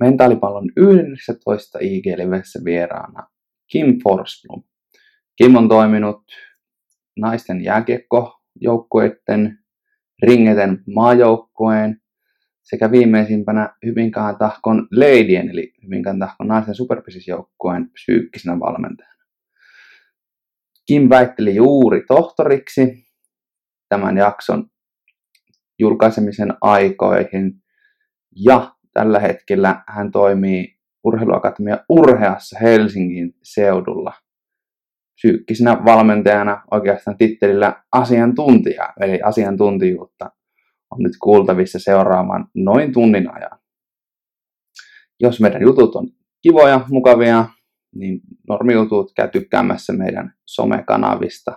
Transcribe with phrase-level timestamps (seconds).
[0.00, 3.28] mentaalipallon 11 IG-livessä vieraana
[3.72, 4.62] Kim Forsblom.
[5.36, 6.22] Kim on toiminut
[7.16, 9.58] naisten jääkiekkojoukkueiden,
[10.22, 12.00] ringeten maajoukkueen
[12.62, 19.24] sekä viimeisimpänä Hyvinkään tahkon Leidien eli Hyvinkään tahkon naisten superpisisjoukkueen psyykkisenä valmentajana.
[20.86, 23.06] Kim väitteli juuri tohtoriksi
[23.88, 24.70] tämän jakson
[25.78, 27.52] julkaisemisen aikoihin
[28.44, 34.12] ja tällä hetkellä hän toimii Urheiluakatemia Urheassa Helsingin seudulla
[35.14, 40.30] psyykkisenä valmentajana oikeastaan tittelillä asiantuntija, eli asiantuntijuutta
[40.90, 43.58] on nyt kuultavissa seuraamaan noin tunnin ajan.
[45.20, 46.08] Jos meidän jutut on
[46.42, 47.44] kivoja, mukavia,
[47.94, 51.52] niin normijutut käy tykkäämässä meidän somekanavista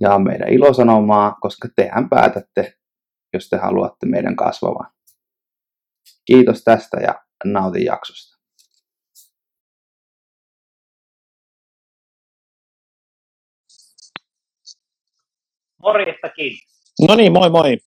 [0.00, 2.74] ja meidän ilosanomaa, koska tehän päätätte,
[3.32, 4.92] jos te haluatte meidän kasvavan.
[6.24, 8.40] Kiitos tästä ja nautin jaksosta.
[15.82, 16.52] Morjestakin.
[17.08, 17.78] No niin, moi moi.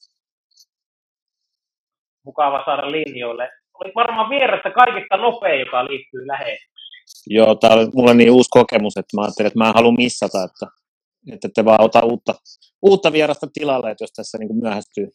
[2.24, 3.50] Mukava saada linjoille.
[3.74, 6.72] Olit varmaan vieressä kaikista nopea, joka liittyy lähetykseen.
[7.27, 10.44] Joo, tämä oli mulle niin uusi kokemus, että mä ajattelin, että mä en halua missata,
[10.44, 10.67] että,
[11.33, 12.34] että te vaan ota uutta,
[12.83, 15.08] uutta vierasta tilalle, että jos tässä niin myöhästyy.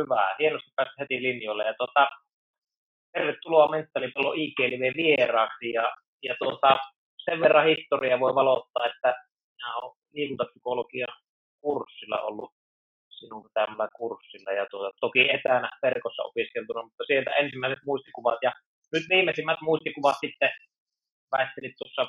[0.00, 0.36] Hyvä.
[0.38, 1.64] Hienosti päästä heti linjoille.
[1.64, 2.08] Ja tuota,
[3.12, 5.72] tervetuloa Mentalipallo IGLV vieraaksi.
[5.72, 6.78] Ja, ja tuota,
[7.24, 9.10] sen verran historia voi valottaa, että
[9.56, 11.06] minä olen liikuntapsykologia
[11.60, 12.52] kurssilla ollut
[13.18, 18.52] sinun tämmöllä kurssilla ja tuota, toki etänä verkossa opiskeltuna, mutta sieltä ensimmäiset muistikuvat ja
[18.92, 20.50] nyt viimeisimmät muistikuvat sitten
[21.32, 22.06] väittelit tuossa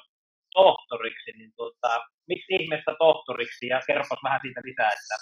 [0.53, 1.91] tohtoriksi, niin tuota,
[2.27, 5.15] miksi ihmeestä tohtoriksi ja kerropas vähän siitä lisää, että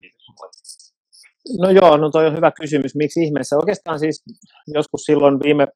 [0.00, 0.20] miten
[1.58, 2.94] No joo, no toi on hyvä kysymys.
[2.94, 3.56] Miksi ihmeessä?
[3.56, 4.24] Oikeastaan siis
[4.66, 5.66] joskus silloin viime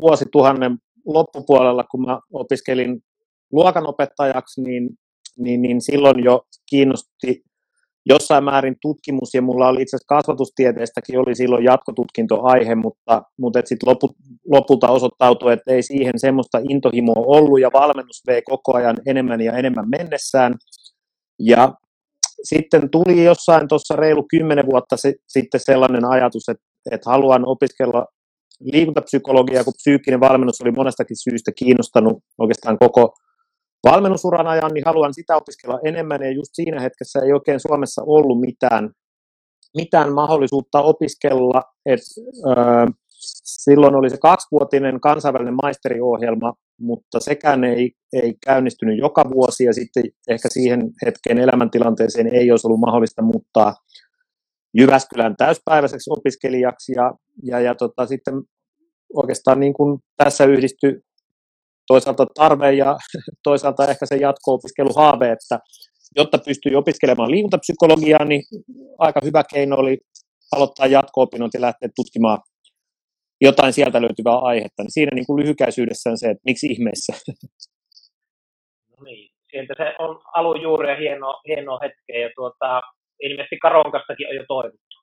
[0.00, 3.00] vuosituhannen loppupuolella, kun mä opiskelin
[3.52, 4.88] luokanopettajaksi, niin,
[5.38, 7.42] niin, niin silloin jo kiinnosti
[8.06, 13.88] jossain määrin tutkimus, ja mulla oli itse asiassa kasvatustieteestäkin oli silloin jatkotutkintoaihe, mutta, mutta sitten
[13.88, 14.10] lopu,
[14.46, 19.52] lopulta osoittautui, että ei siihen semmoista intohimoa ollut, ja valmennus vei koko ajan enemmän ja
[19.52, 20.54] enemmän mennessään.
[21.38, 21.74] Ja
[22.42, 24.96] sitten tuli jossain tuossa reilu kymmenen vuotta
[25.28, 28.06] sitten sellainen ajatus, että, että haluan opiskella
[28.60, 33.14] liikuntapsykologiaa, kun psyykkinen valmennus oli monestakin syystä kiinnostanut oikeastaan koko
[33.84, 38.40] valmennusuran ajan, niin haluan sitä opiskella enemmän, ja just siinä hetkessä ei oikein Suomessa ollut
[38.40, 38.90] mitään,
[39.76, 42.06] mitään mahdollisuutta opiskella, että
[42.46, 42.86] öö,
[43.44, 50.02] silloin oli se kaksivuotinen kansainvälinen maisteriohjelma, mutta sekään ei, ei käynnistynyt joka vuosi ja sitten
[50.28, 53.74] ehkä siihen hetken elämäntilanteeseen ei olisi ollut mahdollista muuttaa
[54.74, 58.34] Jyväskylän täyspäiväiseksi opiskelijaksi ja, ja, ja tota, sitten
[59.14, 61.00] oikeastaan niin kuin tässä yhdistyi
[61.86, 62.96] toisaalta tarve ja
[63.42, 65.58] toisaalta ehkä se jatko-opiskeluhaave, että
[66.16, 68.42] jotta pystyi opiskelemaan liikuntapsykologiaa, niin
[68.98, 69.98] aika hyvä keino oli
[70.52, 72.38] aloittaa jatko-opinnot ja lähteä tutkimaan
[73.40, 77.12] jotain sieltä löytyvää aihetta, niin siinä niin kuin lyhykäisyydessään se, että miksi ihmeessä.
[78.98, 82.80] No niin, sieltä se on alun juuri ja hieno, hieno hetkeä, ja tuota,
[83.22, 84.96] ilmeisesti Karonkastakin on jo toivottu.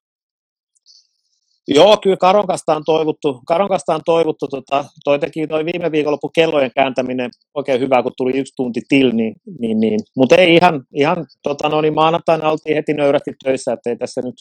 [1.68, 3.42] Joo, kyllä Karonkasta on toivottu.
[3.48, 4.48] Karonkasta on toivottu.
[4.48, 9.12] Tota, toi teki toi viime viikonloppu kellojen kääntäminen oikein hyvä, kun tuli yksi tunti til,
[9.12, 10.00] niin, niin, niin.
[10.16, 14.22] mutta ei ihan, ihan tota, no, niin maanantaina oltiin heti nöyrästi töissä, että ei tässä
[14.22, 14.36] nyt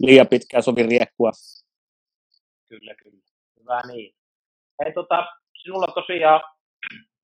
[0.00, 1.30] liian pitkään sovi riekkua.
[2.68, 3.22] Kyllä, kyllä.
[3.60, 4.14] Hyvä niin.
[4.84, 5.26] Hei, tota,
[5.62, 6.40] sinulla tosiaan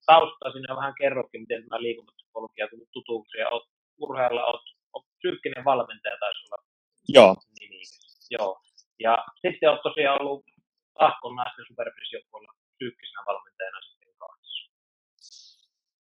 [0.06, 5.64] taustaa sinne vähän kerrokin, miten tämä liikuntapsykologia tullut tutuksi ja olet urheilla, olet, olet psyykkinen
[5.64, 6.62] valmentaja taisi olla
[7.08, 7.34] Joo.
[7.60, 7.80] nimi.
[8.30, 8.60] Joo.
[9.00, 10.44] Ja sitten olet tosiaan ollut
[10.98, 14.70] Tahkon naisten superprisjoukkueella psyykkisenä valmentajana sitten kanssa.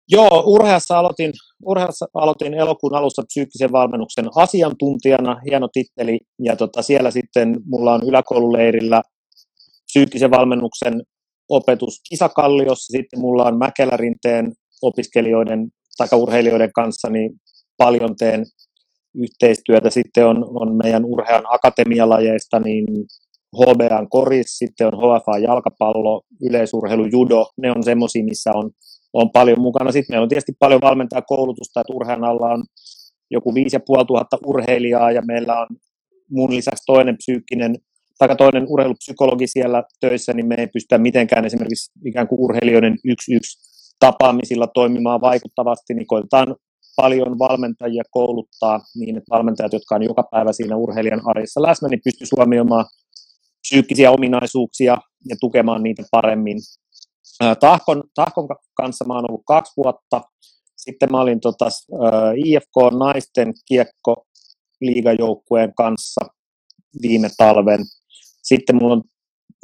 [0.09, 1.33] Joo, urheassa aloitin,
[1.65, 8.09] urheassa aloitin elokuun alussa psyykkisen valmennuksen asiantuntijana, hieno titteli, ja tota, siellä sitten mulla on
[8.09, 9.03] yläkoululeirillä
[9.93, 11.03] psyykkisen valmennuksen
[11.49, 12.97] opetus Kisakalliossa.
[12.97, 14.53] Sitten mulla on Mäkelärinteen
[14.83, 17.31] opiskelijoiden tai urheilijoiden kanssa niin
[17.77, 18.45] paljon teen
[19.15, 19.91] yhteistyötä.
[19.91, 22.87] Sitten on, on meidän urhean akatemialajeista niin
[23.57, 27.51] HBAn koris, sitten on HFA jalkapallo, yleisurheilu, judo.
[27.57, 28.71] Ne on semmoisia, missä on,
[29.13, 29.93] on paljon mukana.
[29.93, 32.65] Sitten meillä on tietysti paljon valmentaa koulutusta, että urhean alla on
[33.31, 35.67] joku 5500 urheilijaa ja meillä on
[36.31, 37.75] mun lisäksi toinen psyykkinen
[38.21, 43.35] tai toinen urheilupsykologi siellä töissä, niin me ei pystytä mitenkään esimerkiksi ikään kuin urheilijoiden yksi
[43.35, 43.59] yksi
[44.01, 46.57] tapaamisilla toimimaan vaikuttavasti, niin koitetaan
[46.97, 52.01] paljon valmentajia kouluttaa niin, että valmentajat, jotka on joka päivä siinä urheilijan arjessa läsnä, niin
[52.05, 52.85] pystyisi huomioimaan
[53.61, 54.97] psyykkisiä ominaisuuksia
[55.29, 56.59] ja tukemaan niitä paremmin.
[57.61, 60.21] Tahkon, Tahkon kanssa mä oon ollut kaksi vuotta.
[60.77, 61.67] Sitten mä olin tota,
[62.45, 64.27] IFK naisten kiekko
[64.81, 66.21] liigajoukkueen kanssa
[67.03, 67.81] viime talven.
[68.55, 69.03] Sitten mulla on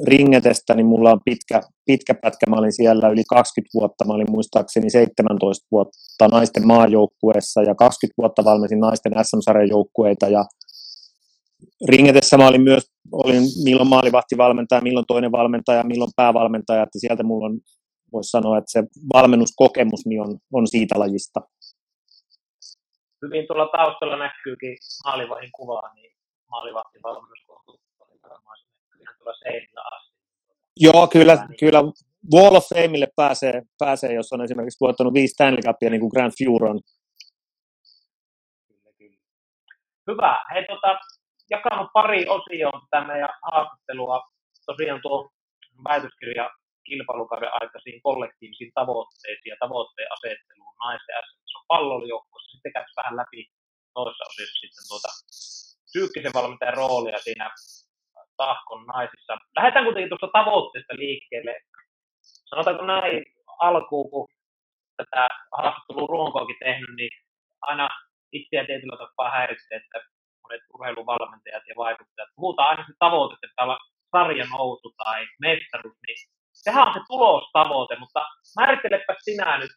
[0.06, 2.50] Ringetestä, niin mulla on pitkä, pitkä pätkä.
[2.50, 4.04] Mä olin siellä yli 20 vuotta.
[4.04, 10.44] Mä olin muistaakseni 17 vuotta naisten maajoukkueessa ja 20 vuotta valmensin naisten SM-sarjan joukkueita ja
[11.88, 17.46] Ringetessä mä olin myös, olin milloin maalivahtivalmentaja, milloin toinen valmentaja, milloin päävalmentaja, että sieltä mulla
[17.46, 17.60] on,
[18.12, 18.82] voisi sanoa, että se
[19.14, 21.40] valmennuskokemus niin on, on siitä lajista.
[23.22, 26.10] Hyvin tuolla taustalla näkyykin maalivahin kuvaa, niin
[26.50, 27.45] maalivahtivalmennus
[29.26, 30.16] tuolla seinillä asti.
[30.76, 31.56] Joo, kyllä, niin.
[31.60, 31.80] kyllä
[32.34, 36.32] Wall of Fameille pääsee, pääsee, jos on esimerkiksi voittanut viisi Stanley Cupia, niin kuin Grand
[36.38, 36.80] Furon.
[38.68, 39.18] Kyllä, kyllä.
[40.10, 40.32] Hyvä.
[40.54, 40.98] Hei, tota,
[41.50, 44.20] jakanut pari osioon tätä meidän haastattelua.
[44.66, 45.30] Tosiaan tuo
[45.88, 46.50] väitöskirja
[46.86, 52.50] kilpailukauden aikaisiin kollektiivisiin tavoitteisiin ja tavoitteen asetteluun naisten SM on pallolijoukkueessa.
[52.50, 53.40] Sitten käydään vähän läpi
[53.94, 55.10] toisessa osiossa sitten tuota
[55.88, 57.46] psyykkisen valmentajan roolia siinä
[58.36, 59.36] tahkon naisissa.
[59.56, 61.54] Lähdetään kuitenkin tuosta tavoitteesta liikkeelle.
[62.20, 63.24] Sanotaanko näin
[63.58, 64.28] alkuun, kun
[64.96, 67.10] tätä haastattelun ruonkoakin tehnyt, niin
[67.60, 67.88] aina
[68.32, 69.98] itseä tietyllä tapaa häiritsee, että
[70.42, 73.78] monet urheiluvalmentajat ja vaikuttajat puhutaan aina se tavoite, että olla
[74.12, 76.18] sarjan nousu tai mestaruus, niin
[76.52, 78.26] sehän on se tulostavoite, mutta
[78.60, 79.70] määrittelepä sinä nyt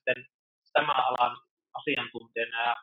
[0.74, 1.38] tämän alan
[1.74, 2.76] asiantuntijana ja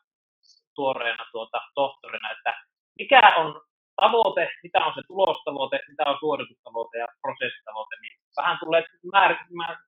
[0.74, 2.52] tuoreena tuota, tohtorina, että
[2.98, 3.62] mikä on
[4.02, 8.82] tavoite, mitä on se tulostavoite, mitä on suoritustavoite ja prosessitavoite, niin vähän tulee
[9.14, 9.86] määr-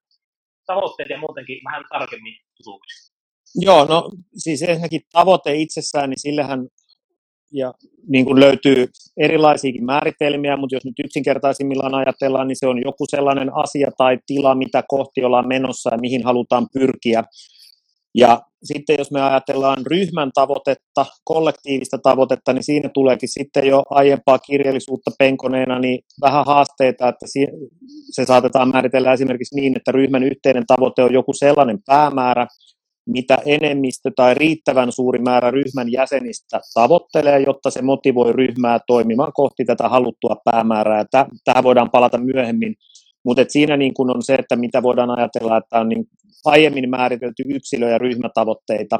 [0.66, 3.12] tavoitteet ja muutenkin vähän tarkemmin tutuksi.
[3.54, 6.60] Joo, no siis ensinnäkin tavoite itsessään, niin sillehän
[7.52, 7.72] ja
[8.08, 13.54] niin kuin löytyy erilaisiakin määritelmiä, mutta jos nyt yksinkertaisimmillaan ajatellaan, niin se on joku sellainen
[13.54, 17.24] asia tai tila, mitä kohti ollaan menossa ja mihin halutaan pyrkiä.
[18.18, 24.38] Ja sitten jos me ajatellaan ryhmän tavoitetta, kollektiivista tavoitetta, niin siinä tuleekin sitten jo aiempaa
[24.38, 27.26] kirjallisuutta penkoneena niin vähän haasteita, että
[28.10, 32.46] se saatetaan määritellä esimerkiksi niin, että ryhmän yhteinen tavoite on joku sellainen päämäärä,
[33.06, 39.64] mitä enemmistö tai riittävän suuri määrä ryhmän jäsenistä tavoittelee, jotta se motivoi ryhmää toimimaan kohti
[39.64, 41.04] tätä haluttua päämäärää.
[41.44, 42.74] Tähän voidaan palata myöhemmin,
[43.24, 46.04] mutta siinä niin kun on se, että mitä voidaan ajatella, että on niin
[46.44, 48.98] aiemmin määritelty yksilö- ja ryhmätavoitteita.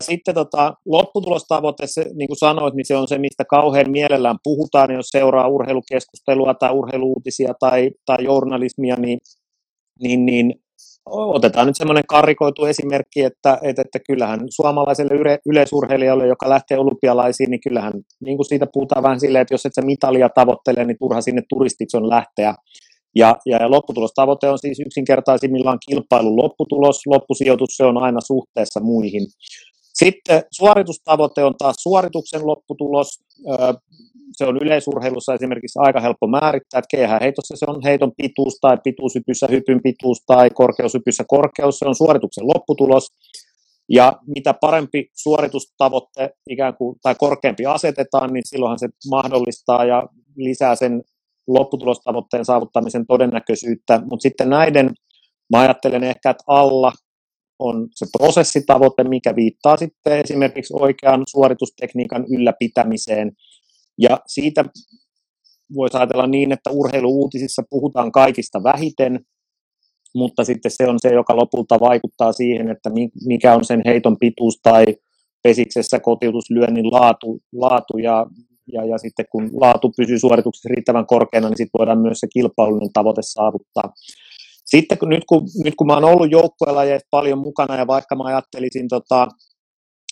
[0.00, 4.94] Sitten tota, lopputulostavoite, se, niin kuin sanoit, niin se on se, mistä kauhean mielellään puhutaan,
[4.94, 9.18] jos seuraa urheilukeskustelua tai urheiluutisia tai, tai journalismia, niin,
[10.00, 10.54] niin, niin
[11.06, 17.50] otetaan nyt semmoinen karikoitu esimerkki, että, että, että kyllähän suomalaiselle yle, yleisurheilijalle, joka lähtee olympialaisiin,
[17.50, 17.92] niin kyllähän
[18.24, 21.42] niin kuin siitä puhutaan vähän silleen, että jos et sä mitalia tavoittele, niin turha sinne
[21.48, 22.54] turistiksi on lähteä.
[23.16, 29.26] Ja, ja, lopputulostavoite on siis yksinkertaisimmillaan kilpailun lopputulos, loppusijoitus se on aina suhteessa muihin.
[29.94, 33.08] Sitten suoritustavoite on taas suorituksen lopputulos.
[34.36, 39.46] Se on yleisurheilussa esimerkiksi aika helppo määrittää, että keihäheitossa se on heiton pituus tai pituushypyssä
[39.50, 43.06] hypyn pituus tai korkeushypyssä korkeus, se on suorituksen lopputulos.
[43.88, 50.06] Ja mitä parempi suoritustavoite ikään kuin, tai korkeampi asetetaan, niin silloinhan se mahdollistaa ja
[50.36, 51.02] lisää sen
[51.46, 54.90] lopputulostavoitteen saavuttamisen todennäköisyyttä, mutta sitten näiden,
[55.52, 56.92] mä ajattelen ehkä, että alla
[57.58, 63.32] on se prosessitavoite, mikä viittaa sitten esimerkiksi oikean suoritustekniikan ylläpitämiseen.
[63.98, 64.64] Ja siitä
[65.74, 69.20] voisi ajatella niin, että urheiluuutisissa puhutaan kaikista vähiten,
[70.14, 72.90] mutta sitten se on se, joka lopulta vaikuttaa siihen, että
[73.26, 74.84] mikä on sen heiton pituus tai
[75.42, 78.26] pesiksessä kotiutuslyönnin laatu, laatu ja
[78.72, 82.92] ja, ja sitten kun laatu pysyy suorituksessa riittävän korkeana, niin sitten voidaan myös se kilpailullinen
[82.92, 83.92] tavoite saavuttaa.
[84.64, 88.24] Sitten kun, nyt, kun, nyt kun mä oon ollut joukkuelajeissa paljon mukana ja vaikka mä
[88.24, 89.28] ajattelisin tota,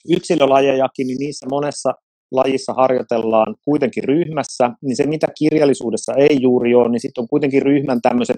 [0.09, 1.93] yksilölajejakin, niin niissä monessa
[2.33, 7.63] lajissa harjoitellaan kuitenkin ryhmässä, niin se mitä kirjallisuudessa ei juuri ole, niin sitten on kuitenkin
[7.63, 8.37] ryhmän tämmöiset,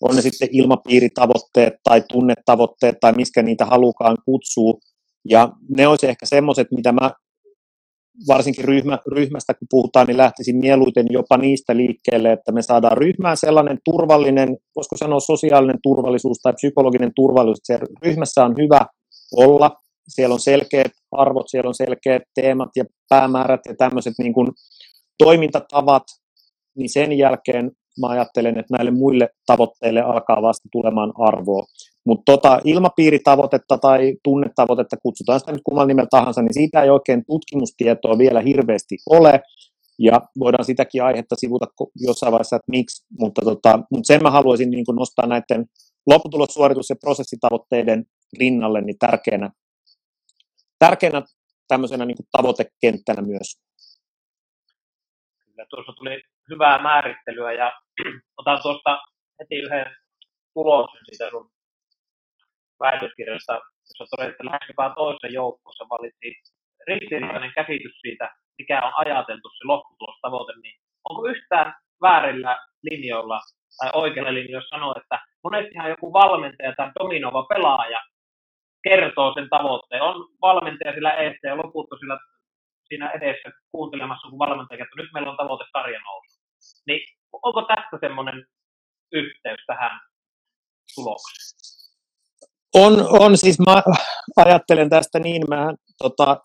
[0.00, 4.80] on ne sitten ilmapiiritavoitteet tai tunnetavoitteet tai miskä niitä halukaan kutsuu,
[5.28, 7.10] ja ne olisi ehkä semmoiset, mitä mä
[8.28, 13.36] varsinkin ryhmä, ryhmästä kun puhutaan, niin lähtisin mieluiten jopa niistä liikkeelle, että me saadaan ryhmään
[13.36, 18.86] sellainen turvallinen, voisiko sanoa sosiaalinen turvallisuus tai psykologinen turvallisuus, että ryhmässä on hyvä
[19.36, 19.70] olla,
[20.08, 24.48] siellä on selkeät arvot, siellä on selkeät teemat ja päämäärät ja tämmöiset niin kuin
[25.18, 26.02] toimintatavat,
[26.76, 27.70] niin sen jälkeen
[28.00, 31.64] mä ajattelen, että näille muille tavoitteille alkaa vasta tulemaan arvoa.
[32.08, 37.24] Mutta tota, ilmapiiritavoitetta tai tunnetavoitetta, kutsutaan sitä nyt kummalla nimellä tahansa, niin siitä ei oikein
[37.26, 39.40] tutkimustietoa vielä hirveästi ole.
[39.98, 41.66] ja voidaan sitäkin aihetta sivuta
[42.06, 45.66] jossain vaiheessa, että miksi, mutta, tota, mutta sen mä haluaisin niin nostaa näiden
[46.10, 48.04] lopputulossuoritus- ja prosessitavoitteiden
[48.38, 49.50] rinnalle niin tärkeänä,
[50.78, 51.22] tärkeänä
[51.68, 53.48] tämmöisenä niin tavoitekenttänä myös.
[55.44, 57.72] Kyllä, tuossa tuli hyvää määrittelyä ja
[58.38, 58.98] otan tuosta
[59.40, 59.86] heti yhden
[60.54, 61.50] tuloksen siitä sun
[62.80, 63.52] väitöskirjasta,
[63.88, 66.34] jossa todetaan, että lähes joka toisessa joukossa valittiin
[66.88, 70.76] ristiriitainen käsitys siitä, mikä on ajateltu se lopputulostavoite, niin
[71.08, 73.40] onko yhtään väärillä linjoilla
[73.78, 78.00] tai oikealla linjoilla sanoa, että monestihan joku valmentaja tai dominova pelaaja
[78.82, 80.02] kertoo sen tavoitteen.
[80.02, 82.18] On valmentaja sillä eessä ja loput sillä
[82.88, 86.40] siinä edessä kuuntelemassa, kun valmentaja kertoo, nyt meillä on tavoite sarjan nousu.
[86.86, 87.00] Niin
[87.32, 88.46] onko tästä semmoinen
[89.12, 90.00] yhteys tähän
[90.94, 91.77] tulokseen?
[92.74, 93.82] On, on, siis mä
[94.36, 96.40] ajattelen tästä niin, mä tota,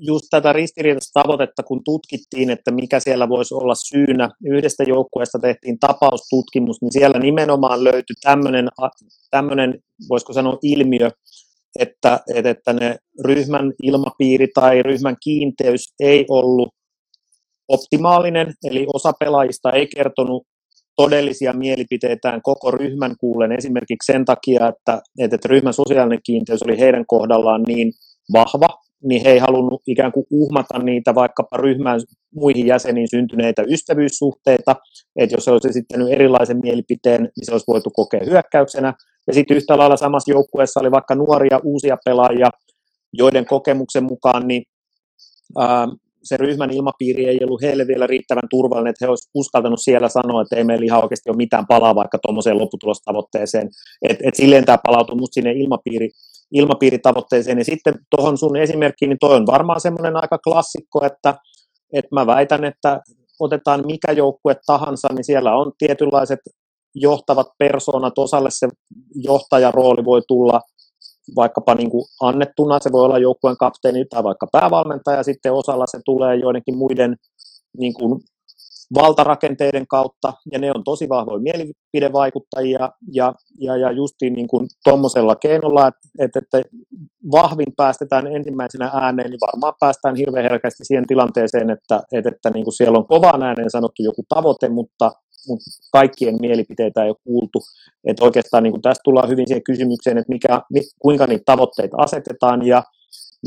[0.00, 4.30] just tätä ristiriitaista tavoitetta, kun tutkittiin, että mikä siellä voisi olla syynä.
[4.44, 8.68] Yhdestä joukkueesta tehtiin tapaustutkimus, niin siellä nimenomaan löytyi tämmöinen,
[9.30, 9.78] tämmöinen
[10.08, 11.10] voisiko sanoa ilmiö,
[11.78, 16.68] että, että ne ryhmän ilmapiiri tai ryhmän kiinteys ei ollut
[17.68, 20.46] optimaalinen, eli osa pelaajista ei kertonut
[20.98, 27.04] todellisia mielipiteitään koko ryhmän kuulen esimerkiksi sen takia, että, että ryhmän sosiaalinen kiinteys oli heidän
[27.06, 27.92] kohdallaan niin
[28.32, 28.68] vahva,
[29.02, 32.00] niin he ei halunnut ikään kuin uhmata niitä vaikkapa ryhmän
[32.34, 34.76] muihin jäseniin syntyneitä ystävyyssuhteita,
[35.16, 38.94] että jos se olisi esittänyt erilaisen mielipiteen, niin se olisi voitu kokea hyökkäyksenä.
[39.26, 42.50] Ja sitten yhtä lailla samassa joukkueessa oli vaikka nuoria uusia pelaajia,
[43.12, 44.62] joiden kokemuksen mukaan niin,
[45.58, 45.88] ää,
[46.28, 50.42] se ryhmän ilmapiiri ei ollut heille vielä riittävän turvallinen, että he olisivat uskaltanut siellä sanoa,
[50.42, 53.68] että ei meillä ihan oikeasti ole mitään palaa vaikka tuommoiseen lopputulostavoitteeseen.
[54.08, 56.08] Et, et silleen tämä palautuu musta sinne ilmapiiri,
[56.52, 57.58] ilmapiiritavoitteeseen.
[57.58, 61.34] Ja sitten tuohon sun esimerkkiin, niin toi on varmaan semmoinen aika klassikko, että,
[61.92, 63.00] että mä väitän, että
[63.40, 66.40] otetaan mikä joukkue tahansa, niin siellä on tietynlaiset
[66.94, 68.68] johtavat persoonat, osalle se
[69.14, 70.60] johtajarooli voi tulla
[71.36, 75.98] vaikkapa niin kuin annettuna, se voi olla joukkueen kapteeni tai vaikka päävalmentaja, sitten osalla se
[76.04, 77.16] tulee joidenkin muiden
[77.78, 78.20] niin kuin
[78.94, 85.36] valtarakenteiden kautta, ja ne on tosi vahvoja mielipidevaikuttajia, ja, ja, ja justiin niin kuin tuommoisella
[85.36, 86.62] keinolla, että, että
[87.32, 92.64] vahvin päästetään ensimmäisenä ääneen, niin varmaan päästään hirveän herkästi siihen tilanteeseen, että, että, että niin
[92.64, 95.12] kuin siellä on kovaan ääneen sanottu joku tavoite, mutta,
[95.48, 97.58] mutta kaikkien mielipiteitä ei ole kuultu.
[98.04, 100.62] Että oikeastaan niin tästä tullaan hyvin siihen kysymykseen, että mikä,
[100.98, 102.82] kuinka niitä tavoitteita asetetaan, ja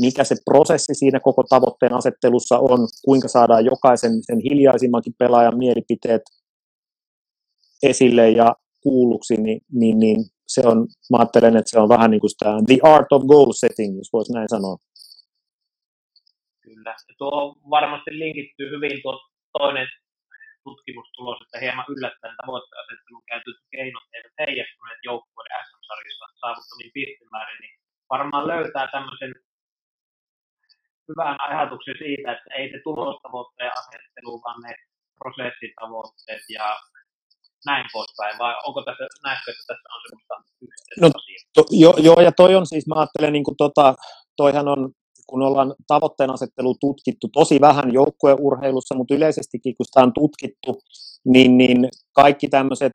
[0.00, 6.22] mikä se prosessi siinä koko tavoitteen asettelussa on, kuinka saadaan jokaisen sen hiljaisimmankin pelaajan mielipiteet
[7.82, 12.20] esille ja kuulluksi, niin, niin, niin se on, mä ajattelen, että se on vähän niin
[12.20, 14.76] kuin sitä the art of goal setting, jos voisi näin sanoa.
[16.60, 19.20] Kyllä, ja tuo varmasti linkittyy hyvin tuo
[19.58, 19.86] toinen
[20.66, 27.74] tutkimustulos, että hieman yllättäen tavoitteasettelun käytetyt keinot eivät heijastuneet joukkueiden SM-sarjassa saavuttamiin pistemäärin, niin
[28.14, 29.32] varmaan löytää tämmöisen
[31.08, 34.72] hyvän ajatuksen siitä, että ei se tulostavoitteen asettelu, vaan ne
[35.18, 36.66] prosessitavoitteet ja
[37.66, 40.34] näin poispäin, vai onko tässä, näetkö, että tässä on semmoista
[41.00, 41.08] no,
[41.54, 43.94] to, jo, joo, ja toi on siis, mä ajattelen, niin kuin tota,
[44.36, 44.90] toihan on,
[45.32, 50.80] kun ollaan tavoitteen asettelu tutkittu tosi vähän joukkueurheilussa, mutta yleisestikin, kun sitä on tutkittu,
[51.24, 52.92] niin, niin kaikki tämmöiset,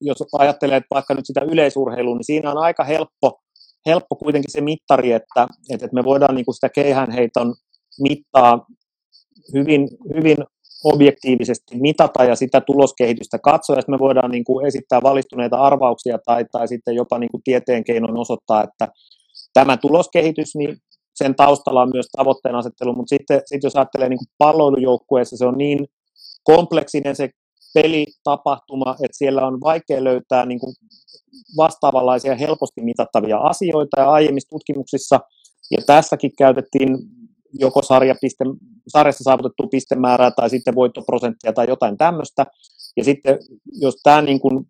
[0.00, 3.40] jos ajattelee että vaikka nyt sitä yleisurheilua, niin siinä on aika helppo
[3.86, 7.54] helppo kuitenkin se mittari, että, että me voidaan niin kuin sitä keihäänheiton
[8.00, 8.66] mittaa
[9.54, 10.36] hyvin, hyvin
[10.84, 16.44] objektiivisesti mitata ja sitä tuloskehitystä katsoa, ja me voidaan niin kuin esittää valistuneita arvauksia tai,
[16.52, 18.88] tai sitten jopa niin kuin tieteen keinoin osoittaa, että
[19.54, 20.76] tämä tuloskehitys, niin
[21.16, 25.58] sen taustalla on myös tavoitteen asettelu, mutta sitten, sitten jos ajattelee niin palloilujoukkueessa, se on
[25.58, 25.86] niin
[26.44, 27.30] kompleksinen se
[27.74, 30.74] pelitapahtuma, että siellä on vaikea löytää niin kuin
[31.56, 35.20] vastaavanlaisia helposti mitattavia asioita ja aiemmissa tutkimuksissa,
[35.70, 36.98] ja tässäkin käytettiin
[37.60, 38.44] joko sarjapiste,
[38.88, 42.46] sarjassa saavutettu pistemäärää tai sitten voittoprosenttia tai jotain tämmöistä.
[42.96, 43.38] Ja sitten
[43.80, 44.66] jos tämä, niin kuin,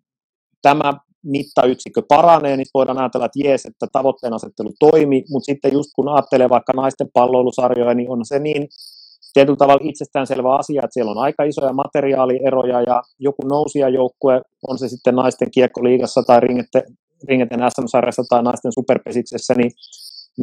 [0.61, 0.93] tämä
[1.31, 6.09] mittayksikkö paranee, niin voidaan ajatella, että jees, että tavoitteen asettelu toimi, mutta sitten just kun
[6.09, 8.67] ajattelee vaikka naisten palloilusarjoja, niin on se niin
[9.33, 14.87] tietyllä tavalla itsestäänselvä asia, että siellä on aika isoja materiaalieroja ja joku nousijajoukkue, on se
[14.87, 16.83] sitten naisten kiekkoliigassa tai ringeten,
[17.27, 19.71] ringeten SM-sarjassa tai naisten superpesiksessä, niin,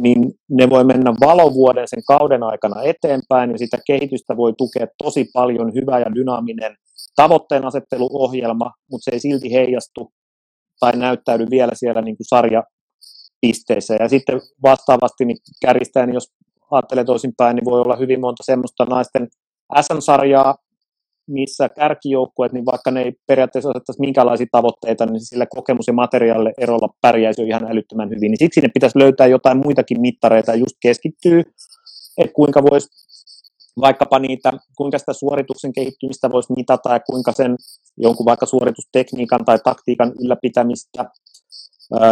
[0.03, 5.25] niin ne voi mennä valovuoden sen kauden aikana eteenpäin ja sitä kehitystä voi tukea tosi
[5.33, 6.75] paljon hyvä ja dynaaminen
[7.15, 10.11] tavoitteen asetteluohjelma, mutta se ei silti heijastu
[10.79, 13.95] tai näyttäydy vielä siellä niin kuin sarjapisteissä.
[13.99, 16.33] Ja sitten vastaavasti niin kärjistäen, jos
[16.71, 19.27] ajattelee toisinpäin, niin voi olla hyvin monta semmoista naisten
[19.81, 20.55] SM-sarjaa,
[21.27, 26.53] missä kärkijoukkueet, niin vaikka ne ei periaatteessa asettaisi minkälaisia tavoitteita, niin sillä kokemus- ja materiaalille
[26.57, 28.31] erolla pärjäisi jo ihan älyttömän hyvin.
[28.31, 31.39] Niin siksi ne pitäisi löytää jotain muitakin mittareita ja just keskittyy,
[32.17, 32.87] että kuinka voisi
[33.81, 37.55] vaikkapa niitä, kuinka sitä suorituksen kehittymistä voisi mitata ja kuinka sen
[37.97, 41.05] jonkun vaikka suoritustekniikan tai taktiikan ylläpitämistä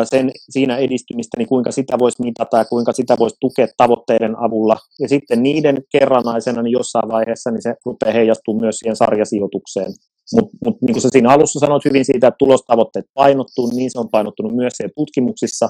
[0.03, 4.77] sen, siinä edistymistä, niin kuinka sitä voisi mitata ja kuinka sitä voisi tukea tavoitteiden avulla.
[4.99, 9.93] Ja sitten niiden kerranaisena niin jossain vaiheessa niin se rupeaa heijastumaan myös siihen sarjasijoitukseen.
[10.33, 13.99] Mutta mut, niin kuin sä siinä alussa sanoit hyvin siitä, että tulostavoitteet painottuu, niin se
[13.99, 15.69] on painottunut myös siellä tutkimuksissa,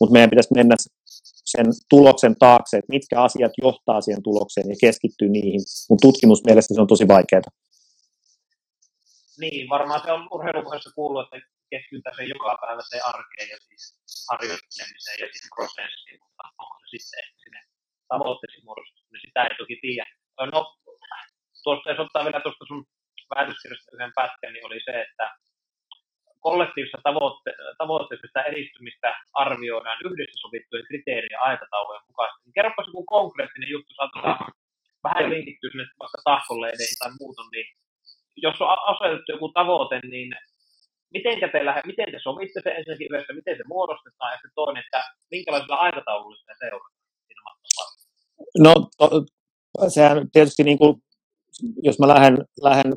[0.00, 0.74] mutta meidän pitäisi mennä
[1.54, 5.62] sen tuloksen taakse, että mitkä asiat johtaa siihen tulokseen ja keskittyy niihin.
[5.88, 7.50] Mutta tutkimusmielestä se on tosi vaikeaa.
[9.42, 13.82] Niin, varmaan se on urheilupuheessa kuullut, että keskitytään se joka päivä se arkeen ja siis
[14.30, 17.60] harjoittelemiseen ja siihen prosessiin, mutta onko se sitten sinne
[18.12, 20.06] tavoitteisiin muodostunut, niin sitä ei toki tiedä.
[20.54, 20.60] No,
[21.64, 22.82] tuosta jos ottaa vielä tuosta sun
[23.34, 25.26] väitöskirjasta yhden pätkän, niin oli se, että
[26.46, 29.08] kollektiivista tavoitte- tavoitteista edistymistä
[29.44, 32.44] arvioidaan yhdessä sovittujen kriteerien aikataulujen mukaisesti.
[32.44, 34.38] Niin kerropas joku konkreettinen juttu, saatetaan
[35.04, 37.66] vähän linkittyä sinne vaikka tahkoleideihin tai muuta, niin
[38.46, 40.30] jos on asetettu joku tavoite, niin
[41.14, 44.82] miten te, lähe, miten te sovitte se ensinnäkin yhdessä, miten se muodostetaan, ja sitten toinen,
[44.84, 47.70] että minkälaisella aikataululla sitä seurataan siinä matkan
[48.58, 49.06] No, to,
[49.88, 51.02] sehän tietysti niin kuin,
[51.82, 52.92] jos mä lähden, lähden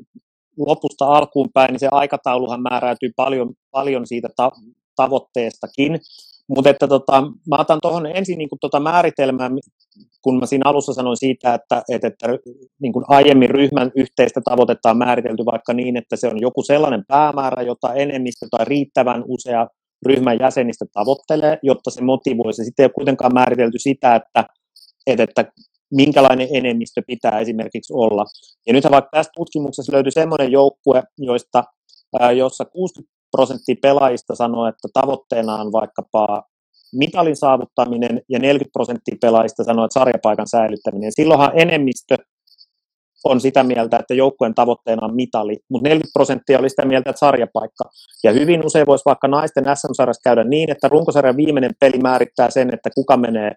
[0.57, 4.51] lopusta alkuun päin, niin se aikatauluhan määräytyy paljon, paljon siitä ta-
[4.95, 5.99] tavoitteestakin.
[6.47, 9.49] Mutta että tota, mä otan tuohon ensin niin tota määritelmää,
[10.21, 12.27] kun mä siinä alussa sanoin siitä, että, että, että
[12.81, 17.61] niin aiemmin ryhmän yhteistä tavoitetta on määritelty vaikka niin, että se on joku sellainen päämäärä,
[17.61, 19.67] jota enemmistö tai riittävän usea
[20.05, 22.65] ryhmän jäsenistä tavoittelee, jotta se motivoisi.
[22.65, 24.45] Sitten ei ole kuitenkaan määritelty sitä, että,
[25.07, 25.45] että, että
[25.95, 28.25] minkälainen enemmistö pitää esimerkiksi olla.
[28.67, 31.63] Ja nythän vaikka tästä tutkimuksessa löytyi semmoinen joukkue, joista,
[32.35, 36.43] jossa 60 prosenttia pelaajista sanoo, että tavoitteena on vaikkapa
[36.93, 41.11] mitalin saavuttaminen ja 40 prosenttia pelaajista sanoo, että sarjapaikan säilyttäminen.
[41.11, 42.17] Silloinhan enemmistö
[43.23, 47.19] on sitä mieltä, että joukkueen tavoitteena on mitali, mutta 40 prosenttia oli sitä mieltä, että
[47.19, 47.83] sarjapaikka.
[48.23, 52.73] Ja hyvin usein voisi vaikka naisten SM-sarjassa käydä niin, että runkosarjan viimeinen peli määrittää sen,
[52.73, 53.51] että kuka menee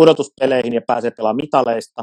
[0.00, 2.02] pudotuspeleihin ja pääsee pelaamaan mitaleista,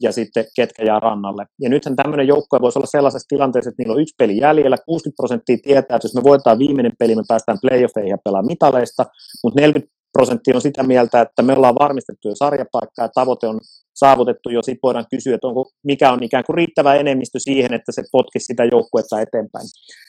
[0.00, 1.46] ja sitten ketkä jää rannalle.
[1.60, 5.16] Ja nythän tämmöinen joukkue voisi olla sellaisessa tilanteessa, että niillä on yksi peli jäljellä, 60
[5.16, 9.06] prosenttia tietää, että jos me voitetaan viimeinen peli, me päästään playoffeihin ja pelaa mitaleista,
[9.44, 13.60] mutta 40 prosenttia on sitä mieltä, että me ollaan varmistettu jo sarjapaikka ja tavoite on
[13.94, 17.92] saavutettu jo, sitten voidaan kysyä, että onko, mikä on ikään kuin riittävä enemmistö siihen, että
[17.92, 19.66] se potkisi sitä joukkuetta eteenpäin.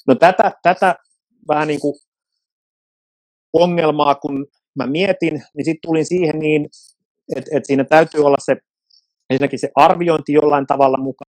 [0.07, 0.95] No tätä, tätä
[1.47, 1.95] vähän niin kuin
[3.53, 6.69] ongelmaa, kun mä mietin, niin sitten tulin siihen niin,
[7.35, 8.57] että, että siinä täytyy olla se
[9.29, 11.33] ensinnäkin se arviointi jollain tavalla mukaan.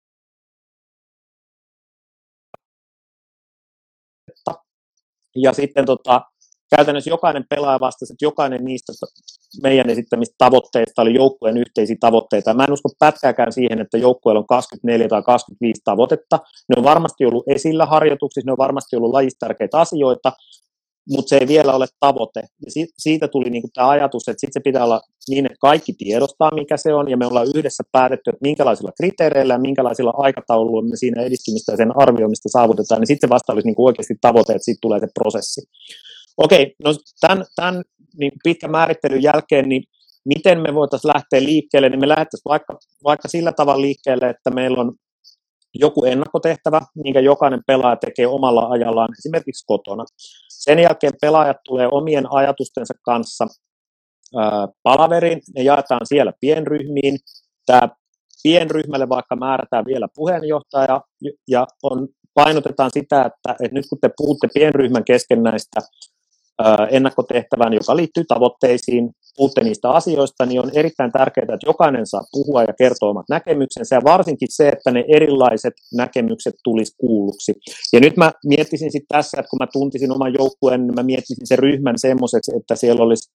[5.37, 6.21] Ja sitten tota,
[6.77, 8.93] käytännössä jokainen pelaaja vastasi, että jokainen niistä
[9.63, 12.55] meidän esittämistä tavoitteista oli joukkueen yhteisiä tavoitteita.
[12.55, 16.39] Mä en usko pätkääkään siihen, että joukkueella on 24 tai 25 tavoitetta.
[16.69, 20.33] Ne on varmasti ollut esillä harjoituksissa, ne on varmasti ollut lajista tärkeitä asioita,
[21.09, 22.41] mutta se ei vielä ole tavoite.
[22.41, 25.93] Ja si- siitä tuli niinku tämä ajatus, että sitten se pitää olla niin, että kaikki
[25.93, 30.89] tiedostaa, mikä se on, ja me ollaan yhdessä päätetty, että minkälaisilla kriteereillä ja minkälaisilla aikatauluilla
[30.89, 34.53] me siinä edistymistä ja sen arvioimista saavutetaan, niin sitten se vasta olisi niinku oikeasti tavoite,
[34.53, 35.63] että siitä tulee se prosessi.
[36.37, 37.83] Okei, no tämän, tämän
[38.19, 39.83] niin pitkän määrittelyn jälkeen, niin
[40.25, 44.81] miten me voitaisiin lähteä liikkeelle, niin me lähdettäisiin vaikka, vaikka sillä tavalla liikkeelle, että meillä
[44.81, 44.93] on
[45.75, 50.05] joku ennakotehtävä, minkä jokainen pelaaja tekee omalla ajallaan esimerkiksi kotona.
[50.49, 53.47] Sen jälkeen pelaajat tulee omien ajatustensa kanssa
[54.37, 57.19] ää, palaveriin, ne jaetaan siellä pienryhmiin.
[57.67, 57.89] Tämä
[58.43, 61.01] pienryhmälle vaikka määrätään vielä puheenjohtaja
[61.49, 65.81] ja on, painotetaan sitä, että, että nyt kun te puhutte pienryhmän kesken näistä
[66.91, 72.63] ennakkotehtävään, joka liittyy tavoitteisiin, puhutte niistä asioista, niin on erittäin tärkeää, että jokainen saa puhua
[72.63, 77.53] ja kertoa omat näkemyksensä, ja varsinkin se, että ne erilaiset näkemykset tulisi kuulluksi.
[77.93, 81.47] Ja nyt mä miettisin sitten tässä, että kun mä tuntisin oman joukkueen, niin mä miettisin
[81.47, 83.31] sen ryhmän semmoiseksi, että siellä olisi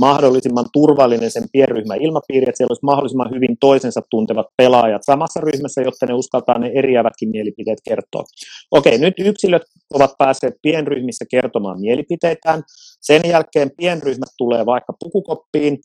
[0.00, 5.82] mahdollisimman turvallinen sen pienryhmän ilmapiiri, että siellä olisi mahdollisimman hyvin toisensa tuntevat pelaajat samassa ryhmässä,
[5.82, 8.24] jotta ne uskaltaa ne eriävätkin mielipiteet kertoa.
[8.70, 9.62] Okei, nyt yksilöt
[9.94, 12.62] ovat päässeet pienryhmissä kertomaan mielipiteitään.
[13.00, 15.78] Sen jälkeen pienryhmät tulee vaikka pukukoppiin,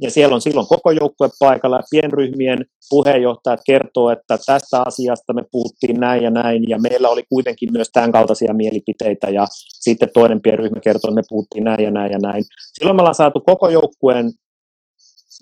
[0.00, 1.80] ja siellä on silloin koko joukkue paikalla.
[1.90, 6.68] Pienryhmien puheenjohtajat kertoo, että tästä asiasta me puhuttiin näin ja näin.
[6.68, 9.30] Ja meillä oli kuitenkin myös tämän kaltaisia mielipiteitä.
[9.30, 12.44] Ja sitten toinen pienryhmä kertoo, että me puhuttiin näin ja näin ja näin.
[12.78, 14.32] Silloin me ollaan saatu koko joukkueen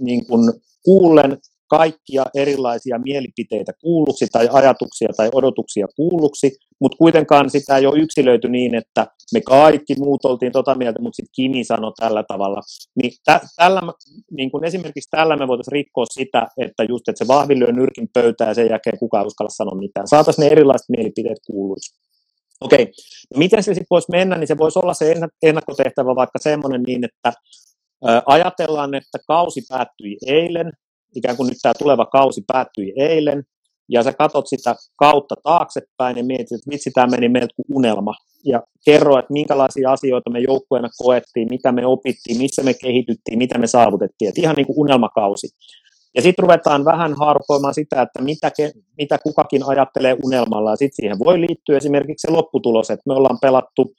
[0.00, 0.52] niin kuin
[0.84, 1.38] kuullen
[1.76, 8.48] kaikkia erilaisia mielipiteitä kuulluksi tai ajatuksia tai odotuksia kuulluksi, mutta kuitenkaan sitä ei ole yksilöity
[8.48, 12.60] niin, että me kaikki muut oltiin tota mieltä, mutta sitten Kimi sanoi tällä tavalla.
[13.02, 13.80] Niin tä, tällä,
[14.30, 18.08] niin kun esimerkiksi tällä me voitaisiin rikkoa sitä, että just, että se vahvi lyö nyrkin
[18.14, 20.08] pöytään ja sen jälkeen kukaan uskalla sanoa mitään.
[20.08, 21.94] Saataisiin ne erilaiset mielipiteet kuuluiksi.
[22.60, 22.84] Okei,
[23.34, 27.04] no miten se sitten voisi mennä, niin se voisi olla se ennakkotehtävä vaikka semmoinen niin,
[27.04, 27.32] että
[28.26, 30.72] ajatellaan, että kausi päättyi eilen,
[31.14, 33.42] ikään kuin nyt tämä tuleva kausi päättyi eilen,
[33.88, 38.14] ja sä katot sitä kautta taaksepäin ja mietit, että vitsi, tämä meni meiltä kuin unelma.
[38.44, 43.58] Ja kerro, että minkälaisia asioita me joukkueena koettiin, mitä me opittiin, missä me kehityttiin, mitä
[43.58, 44.28] me saavutettiin.
[44.28, 45.48] Että ihan niin kuin unelmakausi.
[46.14, 50.70] Ja sitten ruvetaan vähän harpoimaan sitä, että mitä, ke, mitä kukakin ajattelee unelmalla.
[50.70, 53.92] Ja sitten siihen voi liittyä esimerkiksi se lopputulos, että me ollaan pelattu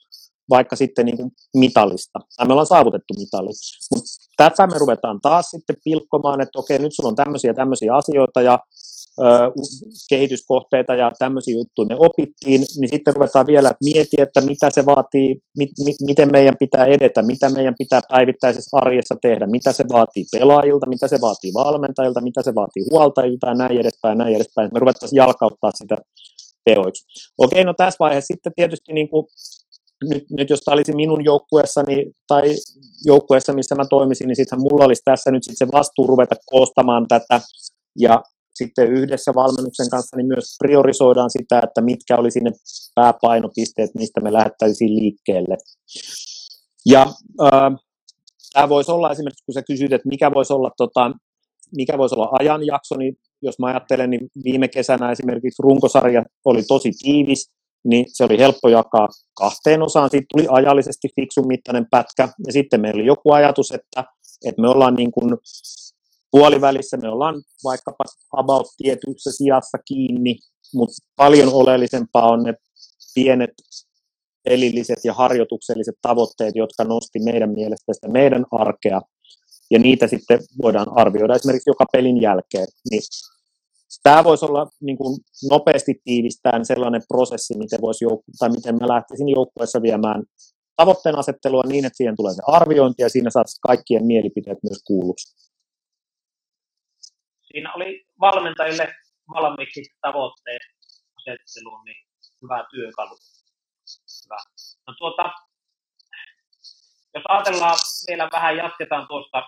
[0.50, 3.50] vaikka sitten niin kuin mitalista, tai me ollaan saavutettu mitali.
[3.94, 8.42] Mutta tätä me ruvetaan taas sitten pilkkomaan, että okei, nyt sulla on tämmöisiä tämmöisiä asioita
[8.42, 8.58] ja
[9.18, 9.24] ö,
[10.08, 15.36] kehityskohteita ja tämmöisiä juttuja me opittiin, niin sitten ruvetaan vielä miettiä, että mitä se vaatii,
[15.58, 20.24] mi, mi, miten meidän pitää edetä, mitä meidän pitää päivittäisessä arjessa tehdä, mitä se vaatii
[20.32, 24.70] pelaajilta, mitä se vaatii valmentajilta, mitä se vaatii huoltajilta ja näin edespäin, näin edespäin.
[24.72, 25.96] Me ruvettaisiin jalkauttaa sitä
[26.64, 27.04] teoiksi.
[27.38, 29.26] Okei, no tässä vaiheessa sitten tietysti niin kuin
[30.10, 32.54] nyt, nyt jos tämä olisi minun joukkueessani tai
[33.04, 37.06] joukkueessa, missä mä toimisin, niin sittenhän mulla olisi tässä nyt sit se vastuu ruveta koostamaan
[37.08, 37.40] tätä
[37.98, 38.22] ja
[38.54, 42.52] sitten yhdessä valmennuksen kanssa niin myös priorisoidaan sitä, että mitkä olisi ne
[42.94, 45.56] pääpainopisteet, mistä me lähettäisiin liikkeelle.
[46.86, 47.06] Ja
[47.42, 47.72] äh,
[48.52, 51.10] tämä voisi olla esimerkiksi, kun sä kysyt, että mikä voisi olla, tota,
[51.76, 56.90] mikä voisi olla ajanjakso, niin jos mä ajattelen, niin viime kesänä esimerkiksi runkosarja oli tosi
[57.02, 57.50] tiivis,
[57.84, 60.10] niin se oli helppo jakaa kahteen osaan.
[60.10, 64.04] Siitä tuli ajallisesti fiksun mittainen pätkä, ja sitten meillä oli joku ajatus, että,
[64.44, 65.36] että me ollaan niin kuin
[66.30, 68.04] puolivälissä, me ollaan vaikkapa
[68.36, 70.36] about tietyssä sijassa kiinni,
[70.74, 72.54] mutta paljon oleellisempaa on ne
[73.14, 73.50] pienet
[74.44, 79.00] pelilliset ja harjoitukselliset tavoitteet, jotka nosti meidän mielestä sitä meidän arkea,
[79.70, 82.66] ja niitä sitten voidaan arvioida esimerkiksi joka pelin jälkeen.
[82.90, 83.02] Niin
[84.08, 85.18] Tämä voisi olla niin kuin
[85.50, 90.22] nopeasti tiivistään sellainen prosessi, miten, voisi jouk- tai miten mä lähtisin joukkueessa viemään
[90.76, 95.36] tavoitteen asettelua niin, että siihen tulee se arviointi ja siinä saat kaikkien mielipiteet myös kuulluksi.
[97.52, 98.94] Siinä oli valmentajille
[99.34, 100.60] valmiiksi tavoitteen
[101.18, 102.06] asetteluun, niin
[102.42, 103.16] hyvä työkalu.
[104.24, 104.36] Hyvä.
[104.86, 105.32] No tuota,
[107.14, 109.42] jos ajatellaan vielä vähän, jatketaan tuosta,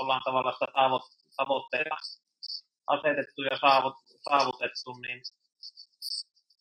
[0.00, 0.72] ollaan tavallaan sitä
[2.86, 3.94] asetettu ja saavut,
[4.28, 5.20] saavutettu, niin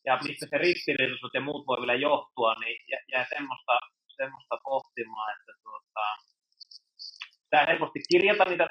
[0.05, 2.77] ja mistä se ristiriitaisuus ja muut voi vielä johtua, niin
[3.11, 3.79] jää semmoista,
[4.17, 6.05] semmoista pohtimaan, että tuota,
[7.49, 8.67] tämä helposti kirjata niitä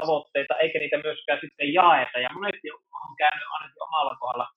[0.00, 2.18] tavoitteita, eikä niitä myöskään sitten jaeta.
[2.18, 2.70] Ja monesti
[3.06, 4.48] on käynyt ainakin omalla kohdalla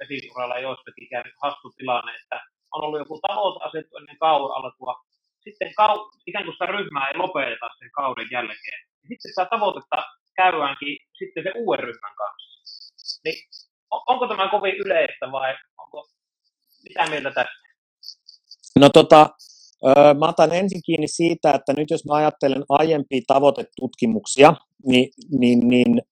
[0.00, 2.36] vesiuralla joistakin käynyt hassu tilanne, että
[2.74, 4.94] on ollut joku tavoite asettu ennen kauden alkua,
[5.44, 8.80] sitten kau, ikään kuin sitä ryhmää ei lopeteta sen kauden jälkeen.
[9.02, 9.98] Ja sitten sitä tavoitetta
[10.36, 13.20] käydäänkin sitten se uuden ryhmän kanssa.
[13.24, 13.36] Niin
[14.06, 16.08] onko tämä kovin yleistä vai onko,
[16.88, 17.66] mitä mieltä tästä?
[18.80, 19.30] No tota,
[20.18, 24.54] Mä otan ensin kiinni siitä, että nyt jos mä ajattelen aiempia tavoitetutkimuksia,
[24.86, 26.02] niin, niin, niin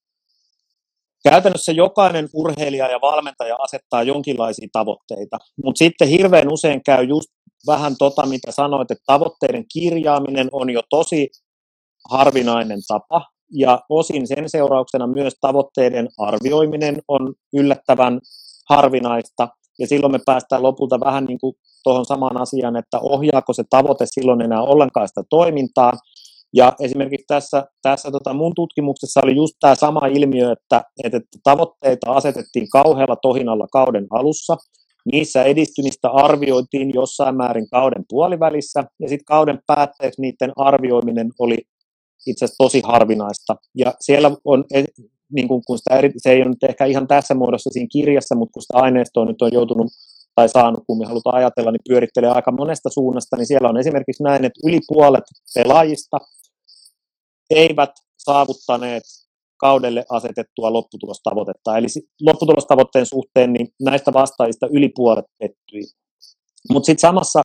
[1.28, 7.28] käytännössä jokainen urheilija ja valmentaja asettaa jonkinlaisia tavoitteita, mutta sitten hirveän usein käy just
[7.66, 11.28] vähän tota, mitä sanoit, että tavoitteiden kirjaaminen on jo tosi
[12.10, 18.20] harvinainen tapa, ja osin sen seurauksena myös tavoitteiden arvioiminen on yllättävän
[18.70, 21.54] harvinaista, ja silloin me päästään lopulta vähän niin kuin
[21.84, 25.92] tuohon samaan asiaan, että ohjaako se tavoite silloin enää ollenkaan sitä toimintaa,
[26.56, 32.12] ja esimerkiksi tässä, tässä tota mun tutkimuksessa oli just tämä sama ilmiö, että, että tavoitteita
[32.12, 34.56] asetettiin kauhealla tohinalla kauden alussa,
[35.12, 41.58] niissä edistymistä arvioitiin jossain määrin kauden puolivälissä, ja sitten kauden päätteeksi niiden arvioiminen oli
[42.26, 43.56] itse asiassa tosi harvinaista.
[43.74, 44.84] Ja siellä on, e,
[45.32, 48.34] niin kun, kun sitä eri, se ei ole nyt ehkä ihan tässä muodossa siinä kirjassa,
[48.34, 49.92] mutta kun sitä aineistoa nyt on joutunut
[50.34, 54.22] tai saanut, kun me halutaan ajatella, niin pyörittelee aika monesta suunnasta, niin siellä on esimerkiksi
[54.22, 56.16] näin, että yli puolet pelaajista
[57.50, 59.02] eivät saavuttaneet
[59.56, 61.78] kaudelle asetettua lopputulostavoitetta.
[61.78, 61.86] Eli
[62.22, 65.82] lopputulostavoitteen suhteen niin näistä vastaajista yli puolet pettyi.
[66.72, 67.42] Mutta sitten samassa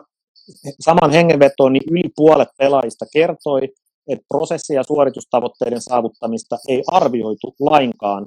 [0.80, 3.62] saman hengenvetoon niin yli puolet pelaajista kertoi,
[4.10, 8.26] että prosessi- ja suoritustavoitteiden saavuttamista ei arvioitu lainkaan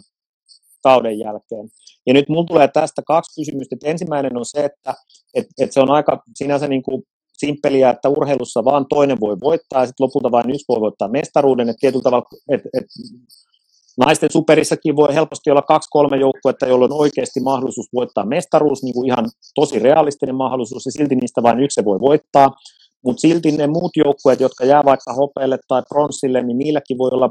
[0.82, 1.68] kauden jälkeen.
[2.06, 3.74] Ja nyt mulla tulee tästä kaksi kysymystä.
[3.74, 4.94] Että ensimmäinen on se, että
[5.34, 7.02] et, et se on aika sinänsä niin kuin
[7.38, 11.68] simppeliä, että urheilussa vaan toinen voi voittaa ja sitten lopulta vain yksi voi voittaa mestaruuden.
[11.68, 12.86] Että tietyllä tavalla, et, et,
[13.98, 19.06] Naisten superissakin voi helposti olla kaksi-kolme joukkuetta, joilla on oikeasti mahdollisuus voittaa mestaruus, niin kuin
[19.06, 22.50] ihan tosi realistinen mahdollisuus, ja silti niistä vain yksi voi voittaa.
[23.04, 27.30] Mutta silti ne muut joukkueet, jotka jää vaikka hopeelle tai pronssille, niin niilläkin voi olla